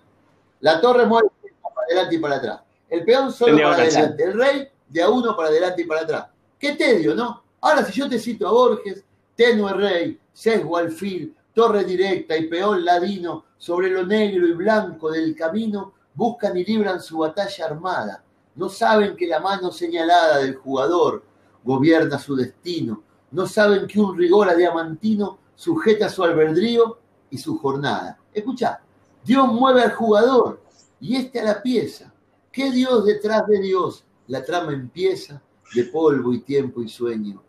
[0.61, 1.31] La torre mueve
[1.63, 2.61] para adelante y para atrás.
[2.91, 4.25] El peón solo para adelante.
[4.25, 6.27] El rey de a uno para adelante y para atrás.
[6.59, 7.45] Qué tedio, ¿no?
[7.63, 9.03] Ahora, si yo te cito a Borges,
[9.37, 15.35] tenue rey, sesgo alfil, torre directa y peón ladino, sobre lo negro y blanco del
[15.37, 21.25] camino, buscan y libran su batalla armada no saben que la mano señalada del jugador
[21.65, 23.03] gobierna su destino.
[23.31, 26.99] No saben que un rigor adiamantino sujeta su albedrío
[27.31, 28.19] y su jornada.
[28.33, 28.81] Escucha,
[29.25, 30.61] Dios mueve al jugador
[31.01, 32.13] y este a la pieza.
[32.51, 34.05] ¿Qué Dios detrás de Dios?
[34.27, 35.41] La trama empieza
[35.75, 37.43] de polvo y tiempo y sueño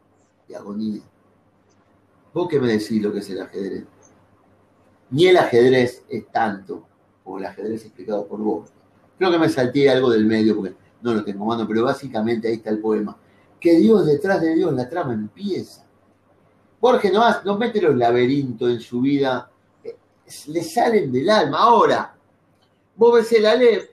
[0.48, 1.02] y agonía.
[2.34, 3.84] ¿Vos qué me decís lo que es el ajedrez?
[5.14, 6.88] Ni el ajedrez es tanto
[7.24, 8.70] como el ajedrez explicado por vos.
[9.16, 10.74] Creo que me salté algo del medio porque
[11.04, 13.16] no lo tengo mano, pero básicamente ahí está el poema.
[13.60, 15.86] Que Dios detrás de Dios, la trama empieza.
[16.82, 19.52] Jorge no, no mete los laberintos en su vida,
[19.84, 19.96] eh,
[20.48, 21.60] le salen del alma.
[21.60, 22.16] Ahora,
[22.96, 23.90] vos ves el Aleph,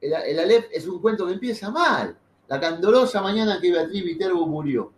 [0.00, 2.18] el, el Aleph es un cuento que empieza mal.
[2.48, 4.90] La candorosa mañana que Beatriz Viterbo murió.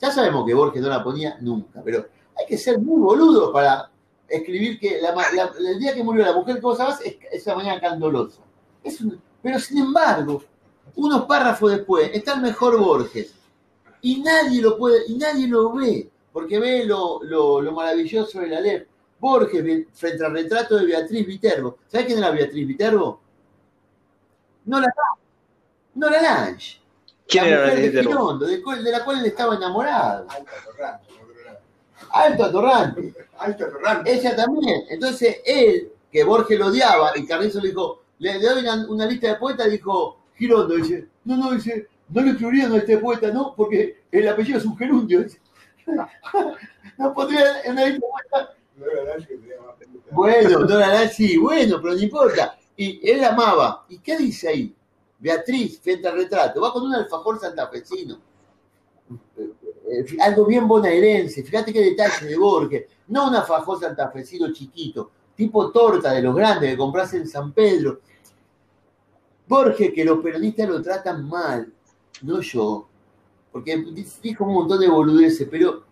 [0.00, 2.06] Ya sabemos que Borges no la ponía nunca, pero
[2.38, 3.90] hay que ser muy boludo para
[4.28, 8.40] escribir que el día que murió la mujer que vos sabés es esa mañana candorosa.
[9.42, 10.42] pero sin embargo,
[10.96, 13.34] unos párrafos después, está el mejor Borges.
[14.02, 17.20] Y nadie lo puede, y nadie lo ve, porque ve lo,
[17.72, 18.84] maravilloso de la ley.
[19.18, 21.78] Borges frente al retrato de Beatriz Viterbo.
[21.86, 23.20] ¿Sabes quién era Beatriz Viterbo?
[24.66, 24.92] No la
[25.94, 26.80] no la Lange.
[27.26, 28.38] ¿Quién era Beatriz Viterbo?
[28.38, 30.26] De, de, la cual él estaba enamorado.
[32.10, 33.14] Alto Atorrante.
[33.38, 34.12] Alto Atorrante.
[34.12, 34.82] Ella también.
[34.88, 39.28] Entonces él, que Borges lo odiaba, y Carrizo le dijo, le, doy una, una, lista
[39.28, 43.54] de poetas, dijo, Girondo dice, no, no, dice, no le escribirían a este poeta, no,
[43.56, 45.24] porque el apellido es un gerundio.
[46.98, 48.54] no podría en una poeta.
[50.10, 52.56] Bueno, Dora sí, bueno, pero no importa.
[52.76, 53.84] Y él amaba.
[53.88, 54.74] ¿Y qué dice ahí?
[55.18, 58.18] Beatriz, frente al retrato, va con un alfajor santafesino.
[59.94, 62.84] Eh, eh, algo bien bonaerense, fíjate qué detalle de Borges.
[63.08, 68.00] No un alfajor santafesino chiquito, tipo torta de los grandes que compras en San Pedro
[69.46, 71.72] Borges, que los peronistas lo tratan mal,
[72.22, 72.88] no yo,
[73.52, 73.84] porque
[74.22, 75.84] dijo un montón de boludeces, pero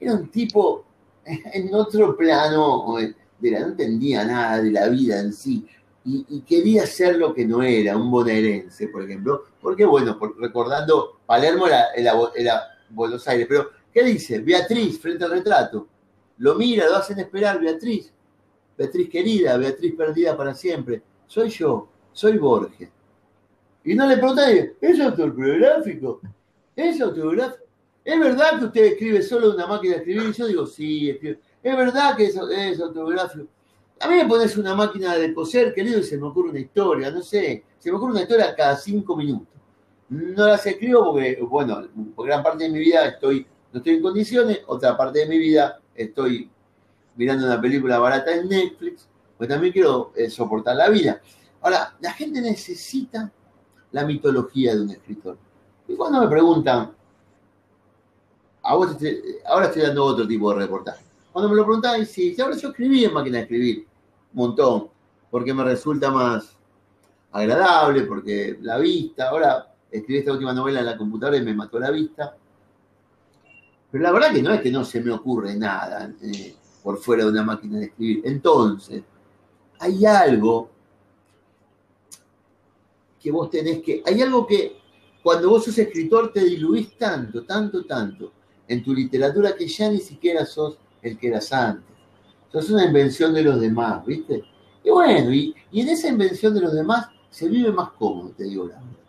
[0.00, 0.84] era un tipo
[1.24, 5.66] en otro plano de no entendía nada de la vida en sí.
[6.06, 9.44] Y, quería ser lo que no era, un bonaerense, por ejemplo.
[9.60, 14.38] Porque, bueno, recordando, Palermo era, Buenos Aires, pero ¿qué dice?
[14.38, 15.88] Beatriz frente al retrato.
[16.38, 18.12] Lo mira, lo hacen esperar, Beatriz.
[18.76, 21.02] Beatriz querida, Beatriz perdida para siempre.
[21.26, 22.88] Soy yo, soy Borges.
[23.84, 26.20] Y no le preguntan, ¿es autobiográfico?
[26.74, 27.64] ¿Es autobiográfico?
[28.04, 30.30] ¿Es verdad que usted escribe solo una máquina de escribir?
[30.30, 31.40] Y yo digo, sí, escribe.
[31.62, 33.46] ¿Es verdad que es, es autobiográfico?
[34.00, 37.10] A mí me pones una máquina de coser, querido, y se me ocurre una historia,
[37.10, 39.53] no sé, se me ocurre una historia cada cinco minutos.
[40.08, 41.82] No las escribo porque, bueno,
[42.14, 45.38] por gran parte de mi vida estoy, no estoy en condiciones, otra parte de mi
[45.38, 46.50] vida estoy
[47.16, 51.20] mirando una película barata en Netflix, pues también quiero eh, soportar la vida.
[51.60, 53.30] Ahora, la gente necesita
[53.92, 55.38] la mitología de un escritor.
[55.88, 56.92] Y cuando me preguntan,
[58.62, 58.92] ahora
[59.66, 61.04] estoy dando otro tipo de reportaje.
[61.32, 63.86] Cuando me lo preguntaban, sí, ahora yo escribí en máquina de escribir,
[64.32, 64.88] un montón,
[65.30, 66.56] porque me resulta más
[67.32, 71.78] agradable, porque la vista, ahora escribí esta última novela en la computadora y me mató
[71.78, 72.36] la vista.
[73.90, 77.24] Pero la verdad que no es que no se me ocurre nada eh, por fuera
[77.24, 78.22] de una máquina de escribir.
[78.24, 79.02] Entonces,
[79.78, 80.70] hay algo
[83.20, 84.76] que vos tenés que, hay algo que
[85.22, 88.32] cuando vos sos escritor te diluís tanto, tanto, tanto
[88.66, 91.84] en tu literatura que ya ni siquiera sos el que eras antes.
[92.52, 94.42] es una invención de los demás, ¿viste?
[94.82, 98.66] Y bueno, y, en esa invención de los demás se vive más cómodo, te digo
[98.66, 99.03] la verdad.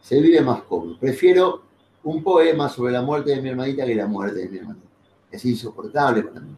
[0.00, 0.98] Se vive más cómodo.
[0.98, 1.62] Prefiero
[2.04, 4.86] un poema sobre la muerte de mi hermanita que la muerte de mi hermanita.
[5.30, 6.56] Es insoportable para mí.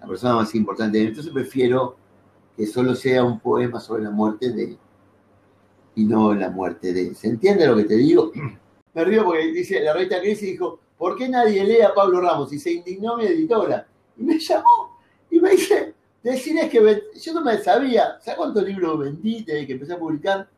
[0.00, 1.10] La persona más importante de mí.
[1.10, 1.96] Entonces prefiero
[2.56, 4.76] que solo sea un poema sobre la muerte de
[5.94, 7.14] y no la muerte de.
[7.14, 8.32] ¿Se entiende lo que te digo?
[8.94, 12.52] Me río porque dice la revista Crisis dijo, ¿por qué nadie lee a Pablo Ramos?
[12.52, 13.86] Y se indignó mi editora.
[14.16, 14.98] Y me llamó
[15.30, 19.72] y me dice, decirles que yo no me sabía, ¿sabes cuántos libros vendí desde que
[19.74, 20.48] empecé a publicar?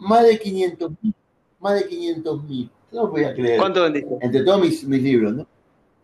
[0.00, 1.14] Más de 500 mil.
[1.60, 2.70] Más de 500 mil.
[2.92, 3.58] No podía creer.
[3.58, 4.16] ¿Cuánto vendiste?
[4.20, 5.46] Entre todos mis, libros, ¿no?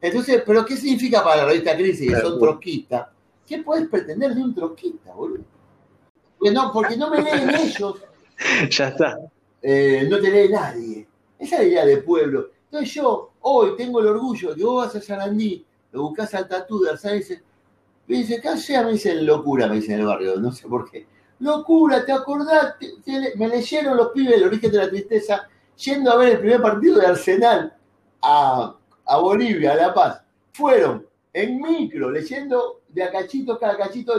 [0.00, 3.08] Entonces, ¿pero qué significa para la revista Crisis que son troquistas?
[3.46, 5.44] ¿Qué puedes pretender de un troquista, boludo?
[6.38, 8.02] Porque no, porque no me leen ellos.
[8.70, 9.18] ya está.
[9.62, 11.06] Eh, no te lee nadie.
[11.38, 12.50] Esa es la idea de pueblo.
[12.64, 16.48] Entonces yo hoy tengo el orgullo de que vos vas a Sarandí, lo buscas al
[16.48, 17.20] tatú de Arsán
[18.06, 18.82] me dice, ¿qué sea?
[18.82, 21.06] Me dicen locura, me dicen en el barrio, no sé por qué.
[21.40, 22.76] Locura, ¿te acordás?
[23.36, 26.98] me leyeron los pibes el origen de la tristeza yendo a ver el primer partido
[27.00, 27.76] de Arsenal
[28.22, 28.74] a,
[29.20, 30.22] Bolivia, a La Paz.
[30.52, 34.14] Fueron en micro, leyendo de a cachito cada cachito.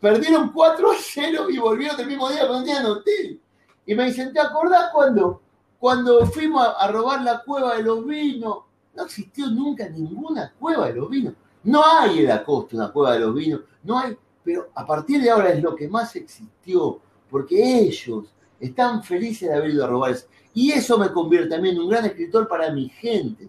[0.00, 3.40] Perdieron 4 a 0 y volvieron el mismo día con un día hotel.
[3.84, 5.40] Y me dicen, ¿te acordás cuando?
[5.78, 8.58] Cuando fuimos a, robar la cueva de los vinos,
[8.94, 11.34] no existió nunca ninguna cueva de los vinos.
[11.64, 15.22] No hay en la costa una cueva de los vinos, no hay, pero a partir
[15.22, 17.00] de ahora es lo que más existió,
[17.30, 18.26] porque ellos
[18.60, 20.16] están felices de haber ido a robar.
[20.54, 23.48] Y eso me convierte también en un gran escritor para mi gente,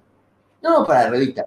[0.61, 1.45] no para la revista.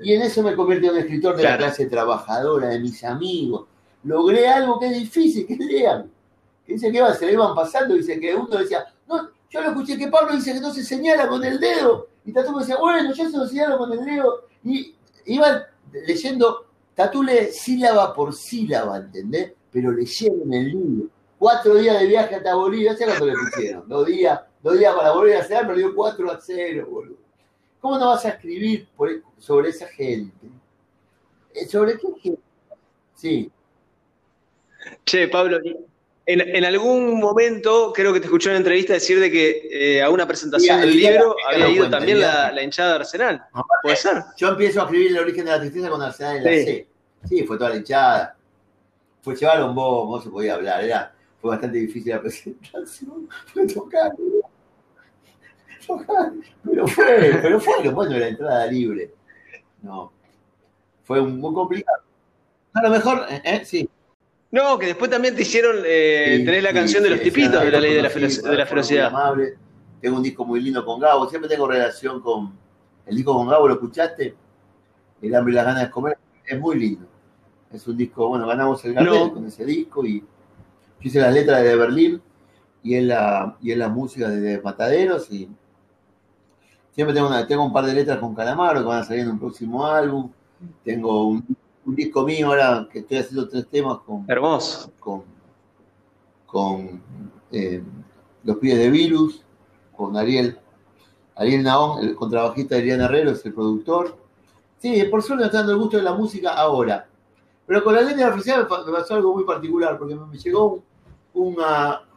[0.00, 3.66] Y en eso me convierte en un escritor de la clase trabajadora, de mis amigos.
[4.02, 6.10] Logré algo que es difícil, que lean.
[6.66, 9.96] Que dice que se le iban pasando, dice que uno decía, no, yo lo escuché
[9.96, 12.08] que Pablo dice que no se señala con el dedo.
[12.24, 14.46] Y Tatú me decía, bueno, yo se lo señalo con el dedo.
[14.64, 14.94] Y
[15.26, 15.62] iban
[16.06, 19.52] leyendo, Tatú lee sílaba por sílaba, ¿entendés?
[19.70, 21.08] Pero leyeron el libro.
[21.38, 23.88] Cuatro días de viaje hasta Bolivia, ¿sabes cuánto le pusieron?
[23.88, 27.16] Dos días, dos días para volver a hacer, pero dio cuatro a cero, boludo.
[27.80, 28.88] ¿Cómo no vas a escribir
[29.38, 30.48] sobre esa gente?
[31.52, 32.40] Eh, ¿Sobre qué gente?
[33.14, 33.50] Sí.
[35.04, 35.58] Che, Pablo,
[36.26, 40.08] en, algún momento creo que te escuché en una entrevista decir de que eh, a
[40.08, 43.44] una presentación del libro había ido también la, hinchada de Arsenal.
[43.82, 44.22] ¿Puede ser?
[44.36, 46.88] Yo empiezo a escribir el origen de la tristeza con Arsenal en la C.
[47.28, 48.36] Sí, fue toda la hinchada.
[49.22, 50.84] Fue llevar un bobo, no se podía hablar.
[50.84, 53.28] Era, fue bastante difícil la presentación.
[53.52, 54.12] Fue tocar.
[55.86, 56.32] tocar.
[56.64, 59.12] Pero fue, pero fue bueno la entrada libre.
[59.82, 60.12] No.
[61.04, 62.02] Fue muy complicado.
[62.72, 63.42] A lo mejor, ¿eh?
[63.44, 63.62] ¿eh?
[63.64, 63.88] sí.
[64.54, 67.80] No, que después también te hicieron eh, tener la canción de los tipitos de la
[67.80, 69.06] ley de la, de la ferocidad.
[69.06, 69.54] Amable.
[70.00, 72.52] Tengo un disco muy lindo con Gabo, siempre tengo relación con
[73.04, 74.36] el disco con Gabo, ¿lo escuchaste?
[75.20, 77.04] El hambre y las ganas de comer, es muy lindo.
[77.72, 80.26] Es un disco, bueno, ganamos el Gardel con ese disco y yo
[81.00, 82.22] hice las letras de Berlín
[82.84, 85.48] y en la, y en la música de Mataderos y
[86.92, 89.30] siempre tengo, una, tengo un par de letras con Calamaro que van a salir en
[89.30, 90.30] un próximo álbum.
[90.84, 91.44] Tengo un
[91.86, 94.24] un disco mío ahora que estoy haciendo tres temas con.
[94.28, 94.90] Hermoso.
[94.98, 95.22] Con,
[96.46, 97.02] con
[97.52, 97.82] eh,
[98.42, 99.42] Los Pies de Virus,
[99.96, 100.58] con Ariel,
[101.36, 104.16] Ariel Naón, el contrabajista de Adrián Herrero, es el productor.
[104.78, 107.06] Sí, por suerte está dando el gusto de la música ahora.
[107.66, 110.82] Pero con la la felicidad me pasó algo muy particular, porque me llegó
[111.32, 111.56] un,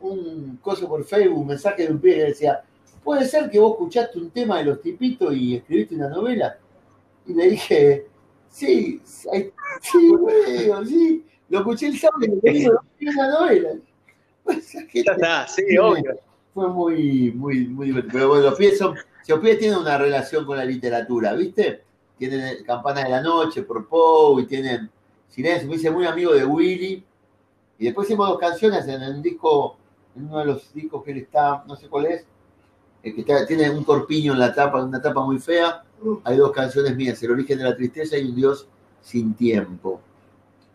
[0.02, 2.62] un coso por Facebook, un mensaje de un pibe que decía,
[3.04, 6.58] ¿puede ser que vos escuchaste un tema de los tipitos y escribiste una novela?
[7.26, 8.08] Y le dije,
[8.58, 12.70] sí, sí, sí, lo escuché el sábado y le dije,
[13.02, 13.70] una novela.
[14.44, 16.20] Pues, ya está, sí, obvio.
[16.54, 18.14] Fue muy, muy, muy divertido.
[18.14, 18.96] Pero bueno, los pies son,
[19.28, 21.84] los pies tienen una relación con la literatura, ¿viste?
[22.18, 24.90] Tienen Campanas de la Noche por Poe y tienen
[25.28, 25.70] Silencio.
[25.70, 27.06] Me hice muy amigo de Willy.
[27.80, 29.78] Y después hicimos dos canciones en un disco,
[30.16, 32.26] en uno de los discos que él está, no sé cuál es,
[33.08, 35.84] el que tiene un corpiño en la tapa, una tapa muy fea.
[36.24, 38.68] Hay dos canciones mías, El origen de la tristeza y Un Dios
[39.02, 40.02] sin tiempo.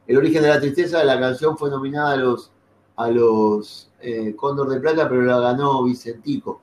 [0.07, 2.51] El origen de la tristeza, la canción fue nominada a los,
[2.97, 6.61] a los eh, Cóndor de Plata, pero la ganó Vicentico.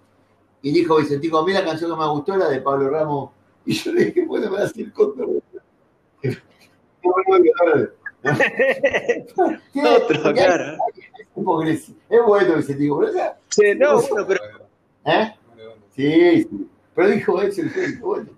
[0.61, 3.31] Y dijo Vicentico, a mí la canción que me gustó era de Pablo Ramos.
[3.65, 5.65] Y yo le dije, bueno, me va a decir Cóndor de Plata.
[9.95, 10.77] Otro, claro.
[12.09, 13.05] Es bueno Vicentico,
[13.49, 14.41] Sí, no, bueno, pero.
[15.05, 15.33] ¿Eh?
[15.99, 16.67] Sí, sí.
[16.95, 17.61] Pero dijo eso,
[17.99, 18.29] bueno.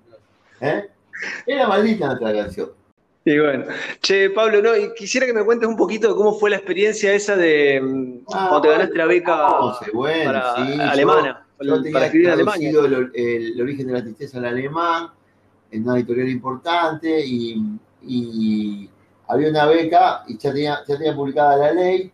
[0.62, 0.89] ¿Eh?
[1.45, 2.71] Era maldita nuestra canción.
[3.24, 3.65] Y bueno.
[4.02, 7.36] Che, Pablo, no, quisiera que me cuentes un poquito de cómo fue la experiencia esa
[7.36, 9.38] de mm, ah, cuando te ganaste la beca
[10.26, 10.54] para
[10.89, 11.45] alemana,
[11.93, 12.69] para escribir en Alemania.
[12.71, 15.12] El, el, origen de la tristeza al alemán,
[15.69, 17.62] en una editorial importante, y,
[18.02, 18.89] y,
[19.28, 22.12] había una beca, y ya tenía, ya tenía publicada la ley,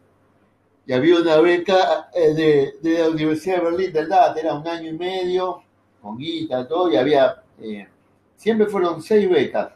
[0.87, 4.65] y había una beca eh, de, de la Universidad de Berlín del DAT, era un
[4.65, 5.61] año y medio,
[6.01, 7.85] con guita, todo, y había, eh,
[8.37, 9.73] siempre fueron seis becas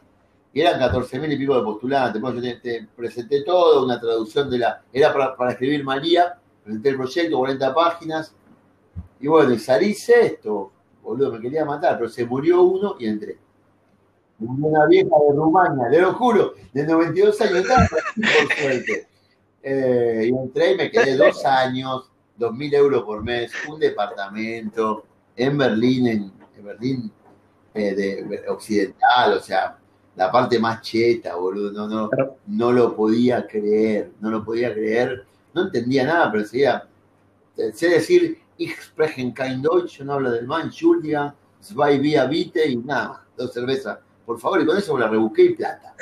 [0.54, 2.20] y eran 14 mil y pico de postulantes.
[2.20, 4.82] Bueno, yo te, presenté todo, una traducción de la.
[4.92, 8.34] Era para, escribir María, presenté el proyecto, 40 páginas.
[9.20, 10.72] Y bueno, y salí sexto,
[11.02, 13.38] boludo, me quería matar, pero se murió uno y entré.
[14.40, 19.11] Una vieja de Rumania, le lo juro, de 92 años, por suerte.
[19.62, 25.04] Eh, y entré y me quedé dos años, dos mil euros por mes, un departamento
[25.36, 27.12] en Berlín, en, Berlín
[27.74, 29.78] eh, de, occidental, o sea,
[30.16, 31.72] la parte más cheta, boludo.
[31.72, 32.10] No, no,
[32.46, 35.24] no lo podía creer, no lo podía creer.
[35.54, 36.88] No entendía nada, pero decía,
[37.56, 42.68] sé decir, ich spreche kein Deutsch, yo no hablo del man, Julia, zwei via vite
[42.68, 45.94] y nada, dos cervezas, por favor, y con eso me la rebusqué y plata.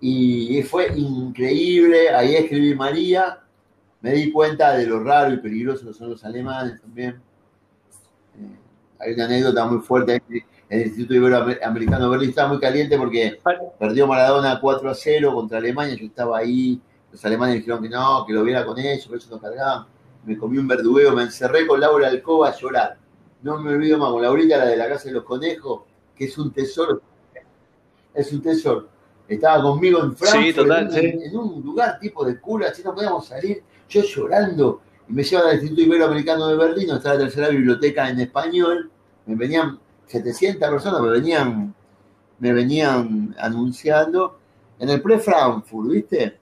[0.00, 3.40] Y fue increíble, ahí escribí María,
[4.00, 7.20] me di cuenta de lo raro y peligroso que son los alemanes también.
[8.38, 8.56] Eh,
[8.98, 10.22] hay una anécdota muy fuerte
[10.68, 13.38] el Instituto Iberoamericano de Berlín estaba muy caliente porque
[13.78, 16.80] perdió Maradona 4 a 0 contra Alemania, yo estaba ahí,
[17.12, 19.86] los alemanes dijeron que no, que lo viera con ellos, por eso nos cargaban.
[20.24, 22.98] Me comí un verdugueo, me encerré con Laura Alcoba a llorar.
[23.42, 25.82] No me olvido más, con Laurita, la de la Casa de los Conejos,
[26.16, 27.00] que es un tesoro.
[28.12, 28.88] Es un tesoro.
[29.28, 34.02] Estaba conmigo en Frankfurt, en, un lugar tipo de cura, así no podíamos salir, yo
[34.02, 34.80] llorando.
[35.08, 38.90] Y me llevan al Instituto Iberoamericano de Berlín, donde está la tercera biblioteca en español.
[39.26, 41.74] Me venían 700 personas me venían,
[42.38, 44.38] me venían anunciando
[44.78, 46.38] en el pre-Frankfurt, ¿viste?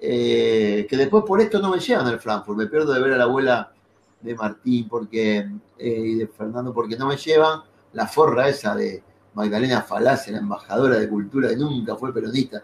[0.00, 3.16] Eh, que después por esto no me llevan al Frankfurt, me pierdo de ver a
[3.16, 3.72] la abuela
[4.20, 5.38] de Martín porque,
[5.78, 7.60] eh, y de Fernando porque no me llevan
[7.92, 9.02] la forra esa de
[9.34, 12.62] Magdalena Falacia, la embajadora de cultura que nunca fue peronista.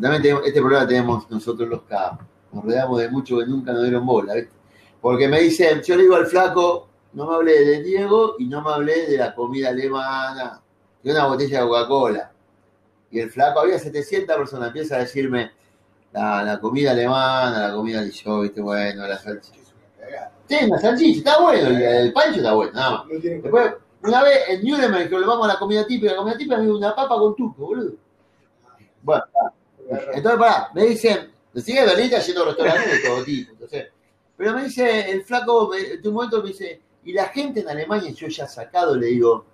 [0.00, 2.18] también este problema tenemos nosotros los K.
[2.52, 4.52] Nos rodeamos de mucho que nunca nos dieron bola, ¿viste?
[5.00, 8.62] Porque me dicen, yo le digo al flaco, no me hablé de Diego y no
[8.62, 10.60] me hablé de la comida alemana,
[11.02, 12.32] de una botella de Coca-Cola.
[13.10, 15.52] Y el flaco, había 700 personas, empieza a decirme
[16.12, 19.58] la, comida alemana, la comida de yo, viste, bueno, la salchicha.
[20.48, 23.22] Sí, la salchicha, está bueno, el, pancho está bueno, nada más.
[23.22, 23.74] Después,
[24.08, 26.70] una vez en Nuremberg, que lo vamos a la comida típica, la comida típica me
[26.70, 27.92] una papa con tuco, boludo.
[29.02, 29.24] Bueno,
[30.12, 33.86] entonces, pará, me dicen, me sigue Berlín yendo a restaurantes de todo tipo, entonces,
[34.36, 38.10] pero me dice, el flaco, en un momento me dice, y la gente en Alemania,
[38.10, 39.44] yo ya sacado, le digo,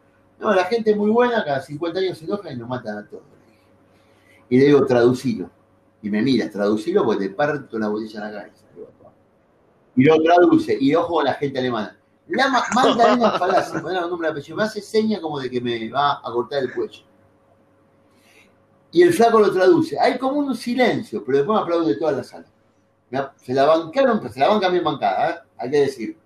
[0.41, 3.07] no, la gente es muy buena, cada 50 años se enoja y nos matan a
[3.07, 3.23] todos.
[4.49, 5.51] Y le digo, traducilo.
[6.03, 8.65] Y me mira, traducilo porque te parto la botella en la cabeza.
[9.97, 11.97] Y lo traduce, y ojo a la gente alemana.
[12.29, 15.61] La Magdalena Falacia, me da un nombre de apellido, me hace seña como de que
[15.61, 17.03] me va a cortar el cuello.
[18.91, 19.99] Y el flaco lo traduce.
[19.99, 22.47] Hay como un silencio, pero después me aplaude toda la sala.
[23.37, 25.35] Se la bancaron, se la banca bien bancada, ¿eh?
[25.59, 26.17] hay que decir.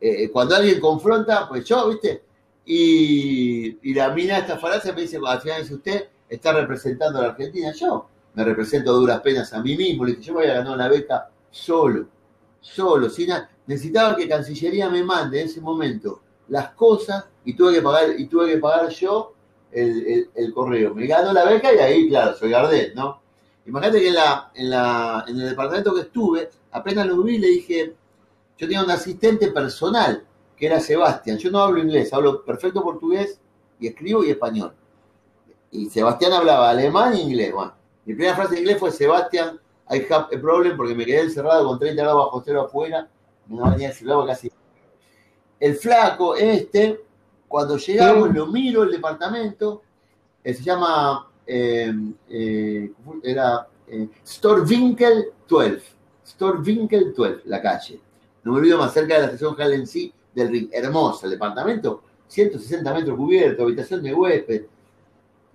[0.00, 2.24] Eh, cuando alguien confronta, pues yo, ¿viste?
[2.64, 7.22] Y, la mina de esta falacia me dice, al final dice usted, está representando a
[7.22, 7.72] la Argentina.
[7.72, 10.04] Yo me represento a duras penas a mí mismo.
[10.04, 12.06] Le dije, yo me había ganado la beca solo,
[12.62, 13.28] solo, sin
[13.66, 18.26] necesitaba que Cancillería me mande en ese momento las cosas y tuve que pagar, y
[18.26, 19.34] tuve que pagar yo
[19.70, 20.94] el, el, correo.
[20.94, 23.20] Me ganó la beca y ahí, claro, soy Gardel, ¿no?
[23.66, 27.48] Imagínate que en, la, en, la, en el departamento que estuve, apenas lo vi, le
[27.48, 27.94] dije,
[28.58, 30.24] yo tenía un asistente personal,
[30.56, 31.38] que era Sebastián.
[31.38, 33.40] Yo no hablo inglés, hablo perfecto portugués
[33.80, 34.74] y escribo y español.
[35.70, 37.52] Y Sebastián hablaba alemán e inglés.
[38.04, 39.58] Mi primera frase en inglés fue Sebastián,
[39.92, 43.08] I have a problem, porque me quedé encerrado con 30 grados bajo cero afuera.
[43.48, 44.50] No venía a casi.
[45.60, 47.00] El flaco, este,
[47.46, 49.82] cuando llegamos, lo miro el departamento,
[50.42, 51.92] eh, se llama, eh,
[52.30, 53.68] eh, era
[54.26, 55.82] Storwinkel 12,
[56.26, 58.00] Storwinkel 12, la calle.
[58.42, 60.68] No me olvido más cerca de la estación Halensee del Ring.
[60.72, 64.62] Hermoso el departamento, 160 metros cubiertos, habitación de huésped.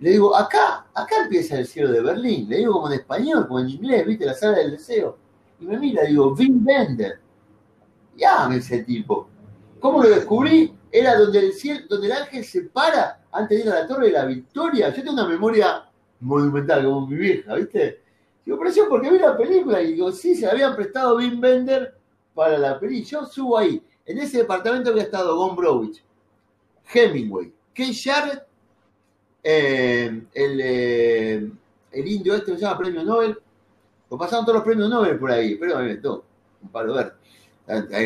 [0.00, 2.48] Le digo, acá, acá empieza el cielo de Berlín.
[2.48, 4.26] Le digo como en español, como en inglés, ¿viste?
[4.26, 5.18] La sala del deseo.
[5.60, 7.20] Y me mira, digo, Vin Bender.
[8.16, 9.28] Ya, ese tipo.
[9.80, 10.78] ¿Cómo lo descubrí?
[10.90, 14.06] era donde el, cielo, donde el ángel se para antes de ir a la Torre
[14.06, 14.88] de la Victoria.
[14.90, 15.84] Yo tengo una memoria
[16.20, 18.02] monumental como mi vieja, ¿viste?
[18.44, 21.94] Digo, pero yo porque vi la película y digo, sí, se habían prestado Wim Bender
[22.34, 23.22] para la película.
[23.22, 23.82] Yo subo ahí.
[24.06, 26.02] En ese departamento había estado Gombrowicz,
[26.92, 28.42] Hemingway, Kay Jarrett,
[29.42, 31.50] eh, el, eh,
[31.92, 33.38] el indio este que se llama Premio Nobel.
[34.10, 36.24] Lo pasaron todos los premios Nobel por ahí, pero me meto
[36.62, 37.12] un palo verde.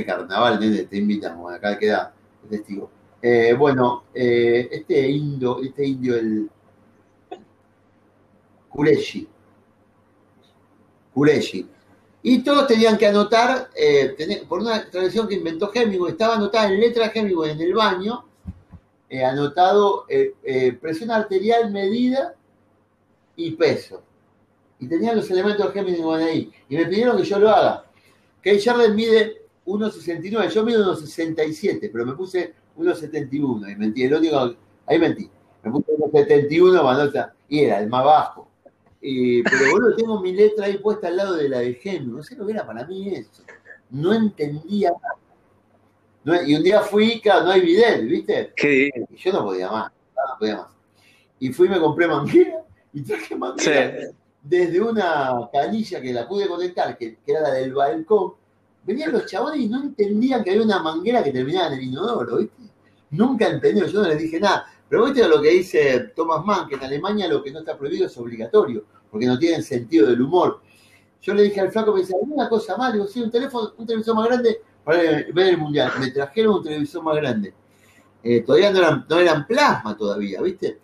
[0.05, 0.59] Carnaval,
[0.89, 2.12] te invitamos, acá queda
[2.51, 2.91] testigo.
[3.22, 6.51] Eh, bueno, este indio, este indio, el
[8.68, 9.28] Kureshi.
[11.14, 11.68] Kureshi.
[12.24, 13.70] Y todos tenían que anotar,
[14.49, 18.24] por una tradición que inventó Hemingway, estaba anotada en letra Hemingway en el baño,
[19.25, 20.07] anotado
[20.81, 22.35] presión arterial, medida
[23.37, 24.03] y peso.
[24.79, 26.53] Y tenían los elementos Hemingway ahí.
[26.69, 27.85] Y me pidieron que yo lo haga.
[28.43, 30.49] Kay Charles mide 1,69.
[30.49, 33.71] Yo mido 1,67, pero me puse 1,71.
[33.71, 34.57] Y mentí, el único,
[34.87, 35.31] ahí mentí.
[35.63, 38.49] Me puse 1,71 manota, y era el más bajo.
[39.01, 42.17] pero bueno, tengo mi letra ahí puesta al lado de la de Gemio.
[42.17, 43.45] No sé lo que era para mí eso.
[43.91, 45.17] No entendía nada.
[46.25, 48.53] Y un día fui, claro, no hay video, ¿viste?
[48.57, 50.68] Qué Y yo no podía más, no podía más.
[51.39, 52.62] Y fui, me compré manguera
[52.93, 54.12] y traje manguera
[54.43, 58.35] desde una canilla que la pude conectar, que, que era la del balcón,
[58.85, 62.39] venían los chabones y no entendían que había una manguera que terminaba en el inodoro,
[62.39, 62.62] ¿viste?
[63.11, 64.66] Nunca entendieron, yo no les dije nada.
[64.89, 68.07] Pero viste lo que dice Thomas Mann, que en Alemania lo que no está prohibido
[68.07, 70.61] es obligatorio, porque no tienen sentido del humor.
[71.20, 72.93] Yo le dije al flaco, me dice, ¿alguna cosa más?
[72.93, 75.93] Digo, sí, un teléfono, un televisor más grande para ver el mundial.
[75.99, 77.55] Me trajeron un televisor más grande.
[78.22, 80.78] Eh, todavía no eran, plasma todavía, ¿viste?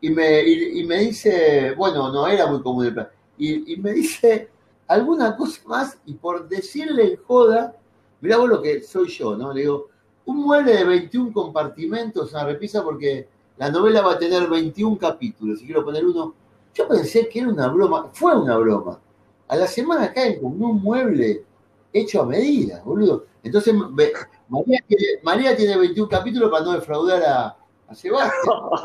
[0.00, 3.12] Y me, y, me dice, bueno, no era muy común el plasma.
[3.38, 4.50] Y, y me dice,
[4.88, 7.76] alguna cosa más y por decirle en joda,
[8.20, 9.52] mirá vos lo que soy yo, ¿no?
[9.52, 9.88] Le digo,
[10.26, 15.60] un mueble de 21 compartimentos, una repisa porque la novela va a tener 21 capítulos,
[15.60, 16.34] si quiero poner uno.
[16.74, 19.00] Yo pensé que era una broma, fue una broma.
[19.48, 21.44] A la semana caen con un mueble
[21.92, 23.26] hecho a medida, boludo.
[23.42, 23.74] Entonces,
[25.22, 27.56] María tiene, 21 capítulos para no defraudar a,
[27.88, 28.32] a Sebastián.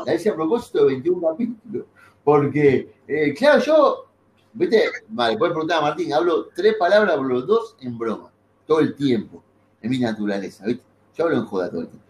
[0.04, 1.86] La hice a propósito de 21 capítulos.
[2.24, 4.08] Porque, eh, claro, yo
[4.58, 4.90] ¿Viste?
[5.08, 8.32] Vale, puedes preguntar a Martín, hablo tres palabras, hablo dos en broma,
[8.66, 9.42] todo el tiempo,
[9.80, 10.82] en mi naturaleza, ¿viste?
[11.16, 12.06] Yo hablo en joda todo el tiempo.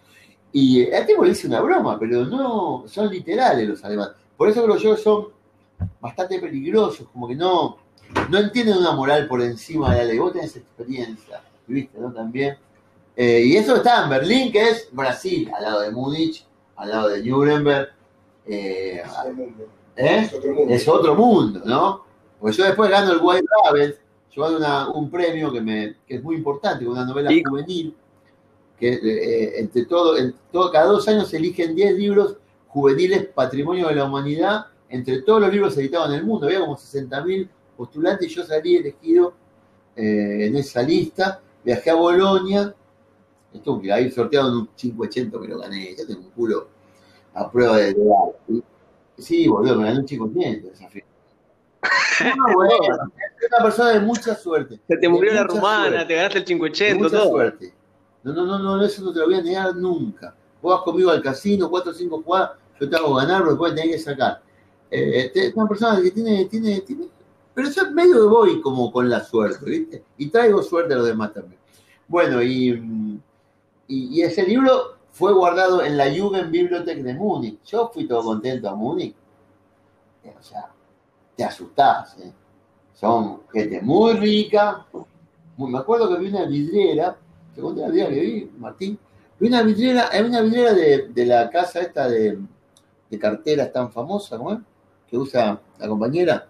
[0.53, 4.15] Y a tipo le hice una broma, pero no, son literales los alemanes.
[4.37, 5.29] Por eso creo yo son
[6.01, 7.77] bastante peligrosos, como que no,
[8.31, 10.19] no entienden una moral por encima de la ley.
[10.19, 11.43] Vos tenés experiencia,
[12.15, 12.57] También.
[13.17, 16.47] Eh, y eso está en Berlín, que es Brasil, al lado de Múnich,
[16.77, 17.89] al lado de Nuremberg.
[18.47, 19.03] Eh,
[19.97, 20.31] ¿eh?
[20.69, 22.05] Es otro mundo, ¿no?
[22.39, 23.97] Porque yo después gano el White Rabbit,
[24.35, 27.95] llevando un premio que, me, que es muy importante, una novela juvenil,
[28.79, 32.37] que eh, entre todo, en todo, cada dos años se eligen 10 libros
[32.69, 36.47] juveniles patrimonio de la humanidad, entre todos los libros editados en el mundo.
[36.47, 39.35] Había como 60.000 postulantes y yo salí elegido
[39.97, 41.41] eh, en esa lista.
[41.69, 42.75] Viajé a Bolonia,
[43.53, 46.67] esto que ahí sorteado en un 580 que lo gané, ya tengo un culo
[47.35, 48.63] a prueba de edad.
[49.19, 51.05] Sí, boludo, me gané un 500 desafío.
[52.39, 54.81] No, bueno, es una persona de mucha suerte.
[54.89, 57.29] Se te murió la rumana, te ganaste el 580, mucha todo.
[57.29, 57.75] suerte.
[58.23, 60.35] No, no, no, no, eso no te lo voy a negar nunca.
[60.63, 63.75] Vos vas conmigo al casino, 4 o 5 jugadas, yo te hago ganar, pero después
[63.75, 64.41] tenés que sacar.
[64.91, 67.09] Eh, es una persona que tiene, tiene, tiene,
[67.53, 70.05] pero yo medio voy como con la suerte, ¿viste?
[70.17, 71.58] Y traigo suerte a los demás también.
[72.09, 73.21] Bueno, y,
[73.87, 77.63] y, ese libro fue guardado en la Jugendbibliothek de Múnich.
[77.67, 79.15] Yo fui todo contento a Múnich.
[80.25, 80.71] O sea,
[81.37, 82.17] te asustás.
[82.19, 82.33] ¿eh?
[82.95, 84.87] Son gente muy rica.
[85.59, 87.17] me acuerdo que vi una vidriera,
[87.55, 88.99] te conté la vida que vi, Martín.
[89.39, 92.39] Vi una vidriera, hay una vidriera de, la casa esta de,
[93.11, 94.63] de carteras tan famosa, ¿no?
[95.07, 96.47] Que usa la compañera,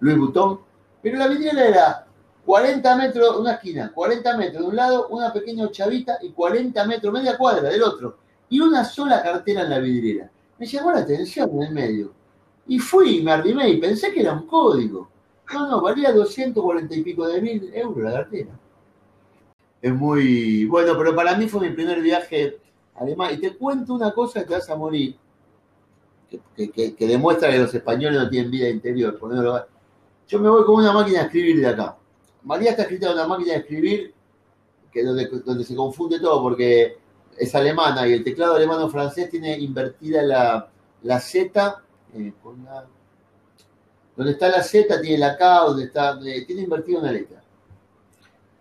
[0.00, 0.60] Louis Vuitton.
[1.00, 2.03] Pero la vidriera era
[2.44, 7.12] 40 metros, una esquina, 40 metros de un lado, una pequeña chavita y 40 metros,
[7.12, 8.18] media cuadra del otro.
[8.48, 10.30] Y una sola cartera en la vidriera.
[10.58, 12.12] Me llamó la atención en el medio.
[12.66, 15.08] Y fui, me arrimé y pensé que era un código.
[15.52, 18.50] No, no, valía 240 y pico de mil euros la cartera.
[19.80, 20.64] Es muy.
[20.66, 22.58] Bueno, pero para mí fue mi primer viaje
[22.96, 25.16] Además, Y te cuento una cosa que te vas a morir,
[26.56, 29.18] que, demuestra que los españoles no tienen vida interior.
[30.28, 31.96] Yo me voy con una máquina de escribir de acá.
[32.44, 34.14] María está escrita en una máquina de escribir
[34.92, 36.98] que donde, donde se confunde todo porque
[37.36, 40.68] es alemana y el teclado alemano-francés tiene invertida la,
[41.02, 41.82] la Z.
[42.14, 42.32] Eh,
[44.16, 47.42] donde está la Z tiene la K, donde está, eh, tiene invertida una letra.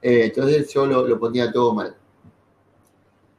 [0.02, 1.96] Eh, entonces yo lo, ponía todo mal.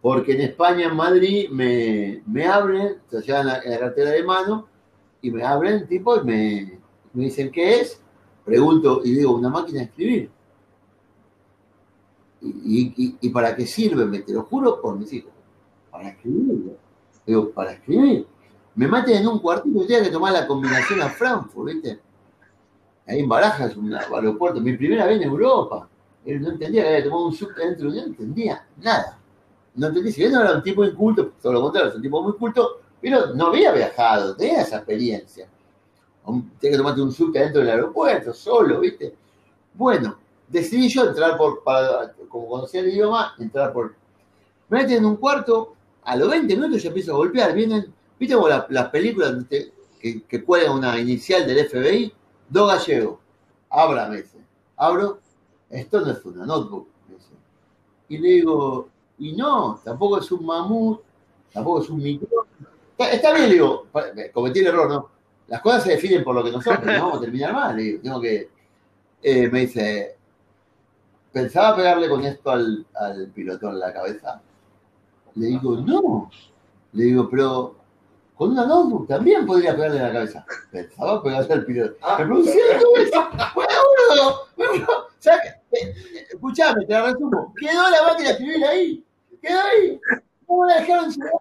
[0.00, 4.68] Porque en España, en Madrid, me, me abren, se llevan la, la, cartera de mano
[5.22, 6.78] y me abren tipo y me,
[7.12, 8.00] me dicen qué es.
[8.44, 10.30] Pregunto y digo, una máquina de escribir.
[12.42, 14.04] ¿Y, para qué sirve?
[14.04, 15.32] Me te lo juro por mis hijos.
[15.90, 16.76] Para escribir.
[17.26, 18.26] Digo, para escribir.
[18.74, 22.00] Me maten en un cuartito y tengo que tomar la combinación a Frankfurt, ¿viste?
[23.06, 24.60] Ahí en Barajas, un aeropuerto.
[24.60, 25.88] Mi primera vez en Europa.
[26.24, 29.18] Él no entendía que había tomado un subte no entendía nada.
[29.74, 30.12] No entendía.
[30.12, 32.80] Si él no era un tipo inculto, todo lo contrario, es un tipo muy culto,
[33.00, 35.48] pero no había viajado, tenía esa experiencia.
[36.24, 39.14] Tenía que tomarte un subte dentro del aeropuerto, solo, ¿viste?
[39.74, 40.18] Bueno,
[40.48, 43.94] decidí yo entrar por, para, como conocía el idioma, entrar por.
[44.68, 47.54] Me meten en un cuarto, a los 20 minutos ya empiezo a golpear.
[47.54, 52.12] Vienen, ¿viste como las películas que, que cuelgan una inicial del FBI?
[52.48, 53.18] Dos gallegos.
[53.70, 54.24] Ábrame,
[54.76, 55.18] Abro,
[55.70, 56.88] esto no es una notebook.
[58.08, 61.00] Y le digo, y no, tampoco es un mamut,
[61.52, 62.68] tampoco es un micrófono.
[62.98, 63.86] Está, bien, le digo,
[64.32, 65.10] cometí el error, ¿no?
[65.48, 67.76] Las cosas se definen por lo que nosotros, no vamos a terminar mal.
[67.76, 68.50] Digo, tengo que.
[69.22, 70.16] Eh, me dice,
[71.32, 74.40] pensaba pegarle con esto al, al piloto en la cabeza.
[75.34, 76.30] Le digo, no.
[76.92, 77.76] Le digo, pero
[78.36, 80.46] con una notebook también podría pegarle en la cabeza.
[80.70, 81.96] Pensaba pegarle al piloto.
[82.02, 82.16] Ah.
[82.18, 82.54] Producía
[82.96, 83.28] eso.
[83.54, 84.84] Bueno,
[86.32, 87.54] escuchame, te la resumo.
[87.58, 89.04] Quedó la máquina escribir ahí.
[89.40, 90.00] Quedó ahí.
[90.48, 91.32] No la dejaron llevar.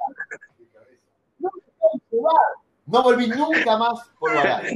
[1.39, 2.62] No me dejaron llevar.
[2.86, 4.67] No volví nunca más por barato.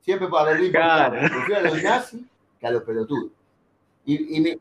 [0.00, 0.70] Siempre para Berlín.
[0.70, 1.18] Claro.
[1.20, 2.22] Prefiero a los nazis
[2.58, 3.30] que a los pelotudos.
[4.04, 4.58] Y, mi,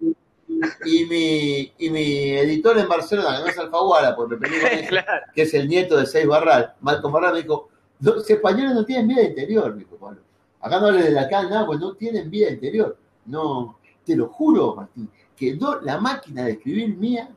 [0.85, 4.99] y, mi, y mi editor en Barcelona, que no es Alfaguara, porque me peleé con
[5.33, 7.69] que es el nieto de Seis Barral, Malcolm Barral, me dijo,
[8.01, 10.19] los españoles no tienen vida interior, me dijo, bueno,
[10.59, 12.97] acá no hables de la cal, nada, pues no tienen vida interior.
[13.25, 17.29] No, te lo juro, Martín, quedó la máquina de escribir mía,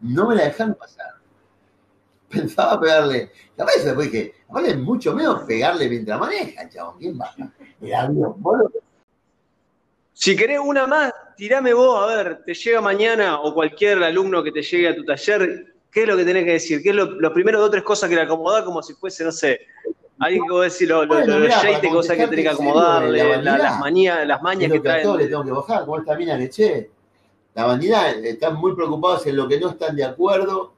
[0.00, 1.14] no me la dejaron pasar.
[2.34, 7.34] Pensaba pegarle, la vez después dije, vale mucho menos pegarle mientras maneja, chabón, ¿quién va?
[7.80, 8.34] El avión,
[10.16, 14.52] si querés una más, tirame vos, a ver, te llega mañana o cualquier alumno que
[14.52, 16.82] te llegue a tu taller, ¿qué es lo que tenés que decir?
[16.82, 19.24] ¿Qué es lo, los primeros dos o tres cosas que le acomodás como si fuese,
[19.24, 19.60] no sé,
[20.20, 24.24] alguien que vos decís lo, lo, bueno, lo, cosas que tenés que acomodarle, las manías,
[24.24, 25.16] las mañas que, traen?
[25.16, 26.90] le tengo que bajar, como esta mina que
[27.54, 30.73] La vanidad, están muy preocupados en lo que no están de acuerdo,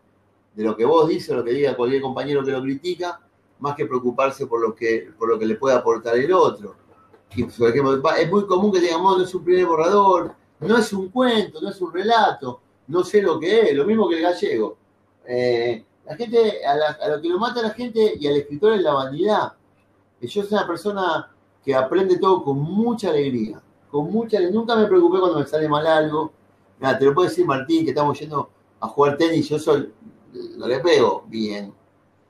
[0.56, 3.20] de lo que vos dices, lo que diga cualquier compañero que lo critica,
[3.60, 6.74] más que preocuparse por lo que, por lo que le puede aportar el otro
[7.30, 11.68] es muy común que digamos, no es un primer borrador, no es un cuento, no
[11.68, 14.76] es un relato, no sé lo que es, lo mismo que el gallego.
[15.26, 18.82] Eh, la gente, a, lo que lo mata a la gente y al escritor es
[18.82, 19.52] la vanidad.
[20.20, 21.30] Yo soy una persona
[21.64, 25.86] que aprende todo con mucha alegría, con mucha Nunca me preocupé cuando me sale mal
[25.86, 26.32] algo.
[26.78, 28.50] Te lo puedo decir Martín, que estamos yendo
[28.80, 29.92] a jugar tenis, yo soy,
[30.56, 31.72] no le pego bien.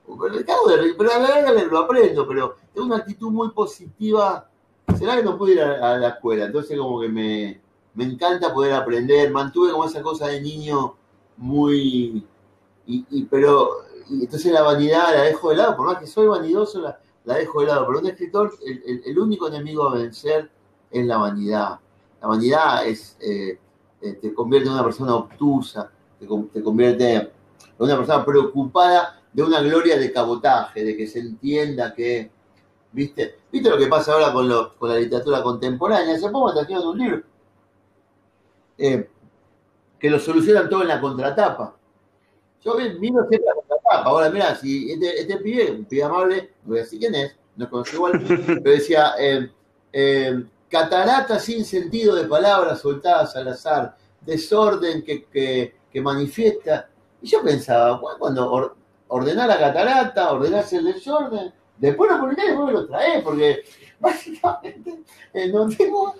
[0.06, 4.48] Pero, a la lo aprendo, pero tengo una actitud muy positiva
[4.94, 7.60] será que no pude ir a, la escuela, entonces como que me,
[7.98, 10.94] encanta poder aprender, mantuve como esa cosa de niño
[11.36, 12.24] muy,
[12.86, 13.70] y, pero,
[14.08, 17.66] entonces la vanidad la dejo de lado, por más que soy vanidoso, la, dejo de
[17.66, 20.50] lado, pero un escritor, el, único enemigo a vencer
[20.90, 21.80] es la vanidad.
[22.22, 23.58] La vanidad es, eh,
[24.00, 25.90] eh, te convierte en una persona obtusa,
[26.20, 27.32] te, te convierte
[27.78, 32.30] en una persona preocupada de una gloria de cabotaje, de que se entienda que
[32.96, 33.40] ¿Viste?
[33.52, 34.48] ¿Viste lo que pasa ahora con,
[34.78, 36.14] con la literatura contemporánea?
[36.14, 37.22] Hace poco me trajeron un libro
[38.78, 39.10] eh,
[39.98, 41.76] que lo solucionan todo en la contratapa.
[42.64, 44.02] Yo miro siempre la contratapa.
[44.02, 47.36] Ahora, mira, si este, este pibe, un pibe amable, no voy a decir quién es,
[47.56, 49.50] no conozco igual, pero decía, eh,
[49.92, 56.88] eh, catarata sin sentido de palabras soltadas al azar, desorden que, que, que manifiesta.
[57.22, 58.76] Y yo pensaba, cuando
[59.08, 63.64] ordenar la catarata, ordenarse el desorden, después lo publicás y después lo traes, porque
[64.00, 65.02] básicamente
[65.32, 66.14] eh, no tengo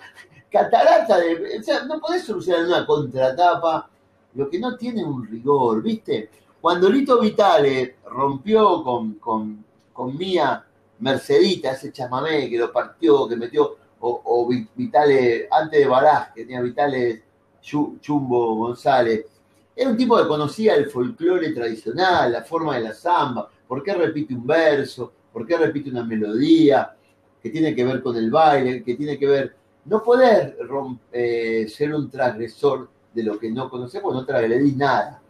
[0.51, 1.59] catarata de.
[1.59, 3.89] O sea, no podés solucionar una contratapa
[4.33, 6.29] lo que no tiene un rigor, ¿viste?
[6.61, 10.63] Cuando Lito Vitale rompió con, con, con Mía
[10.99, 16.43] Mercedita, ese chamamé que lo partió, que metió, o, o Vitale, antes de Baraj, que
[16.43, 17.23] tenía Vitale
[17.61, 19.25] Chumbo González,
[19.77, 23.93] era un tipo que conocía el folclore tradicional, la forma de la samba, por qué
[23.93, 26.95] repite un verso, por qué repite una melodía,
[27.41, 29.55] que tiene que ver con el baile, que tiene que ver...
[29.85, 30.57] No poder
[31.13, 35.21] eh, ser un transgresor de lo que no conocemos, no transgredís nada.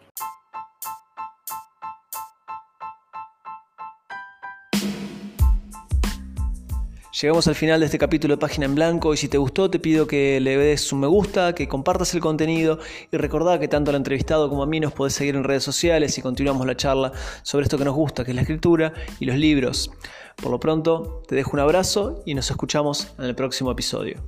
[7.20, 9.80] Llegamos al final de este capítulo de Página en Blanco y si te gustó te
[9.80, 12.78] pido que le des un me gusta, que compartas el contenido
[13.12, 16.16] y recordá que tanto al entrevistado como a mí nos podés seguir en redes sociales
[16.20, 17.12] y continuamos la charla
[17.42, 19.90] sobre esto que nos gusta, que es la escritura y los libros.
[20.36, 24.22] Por lo pronto, te dejo un abrazo y nos escuchamos en el próximo episodio.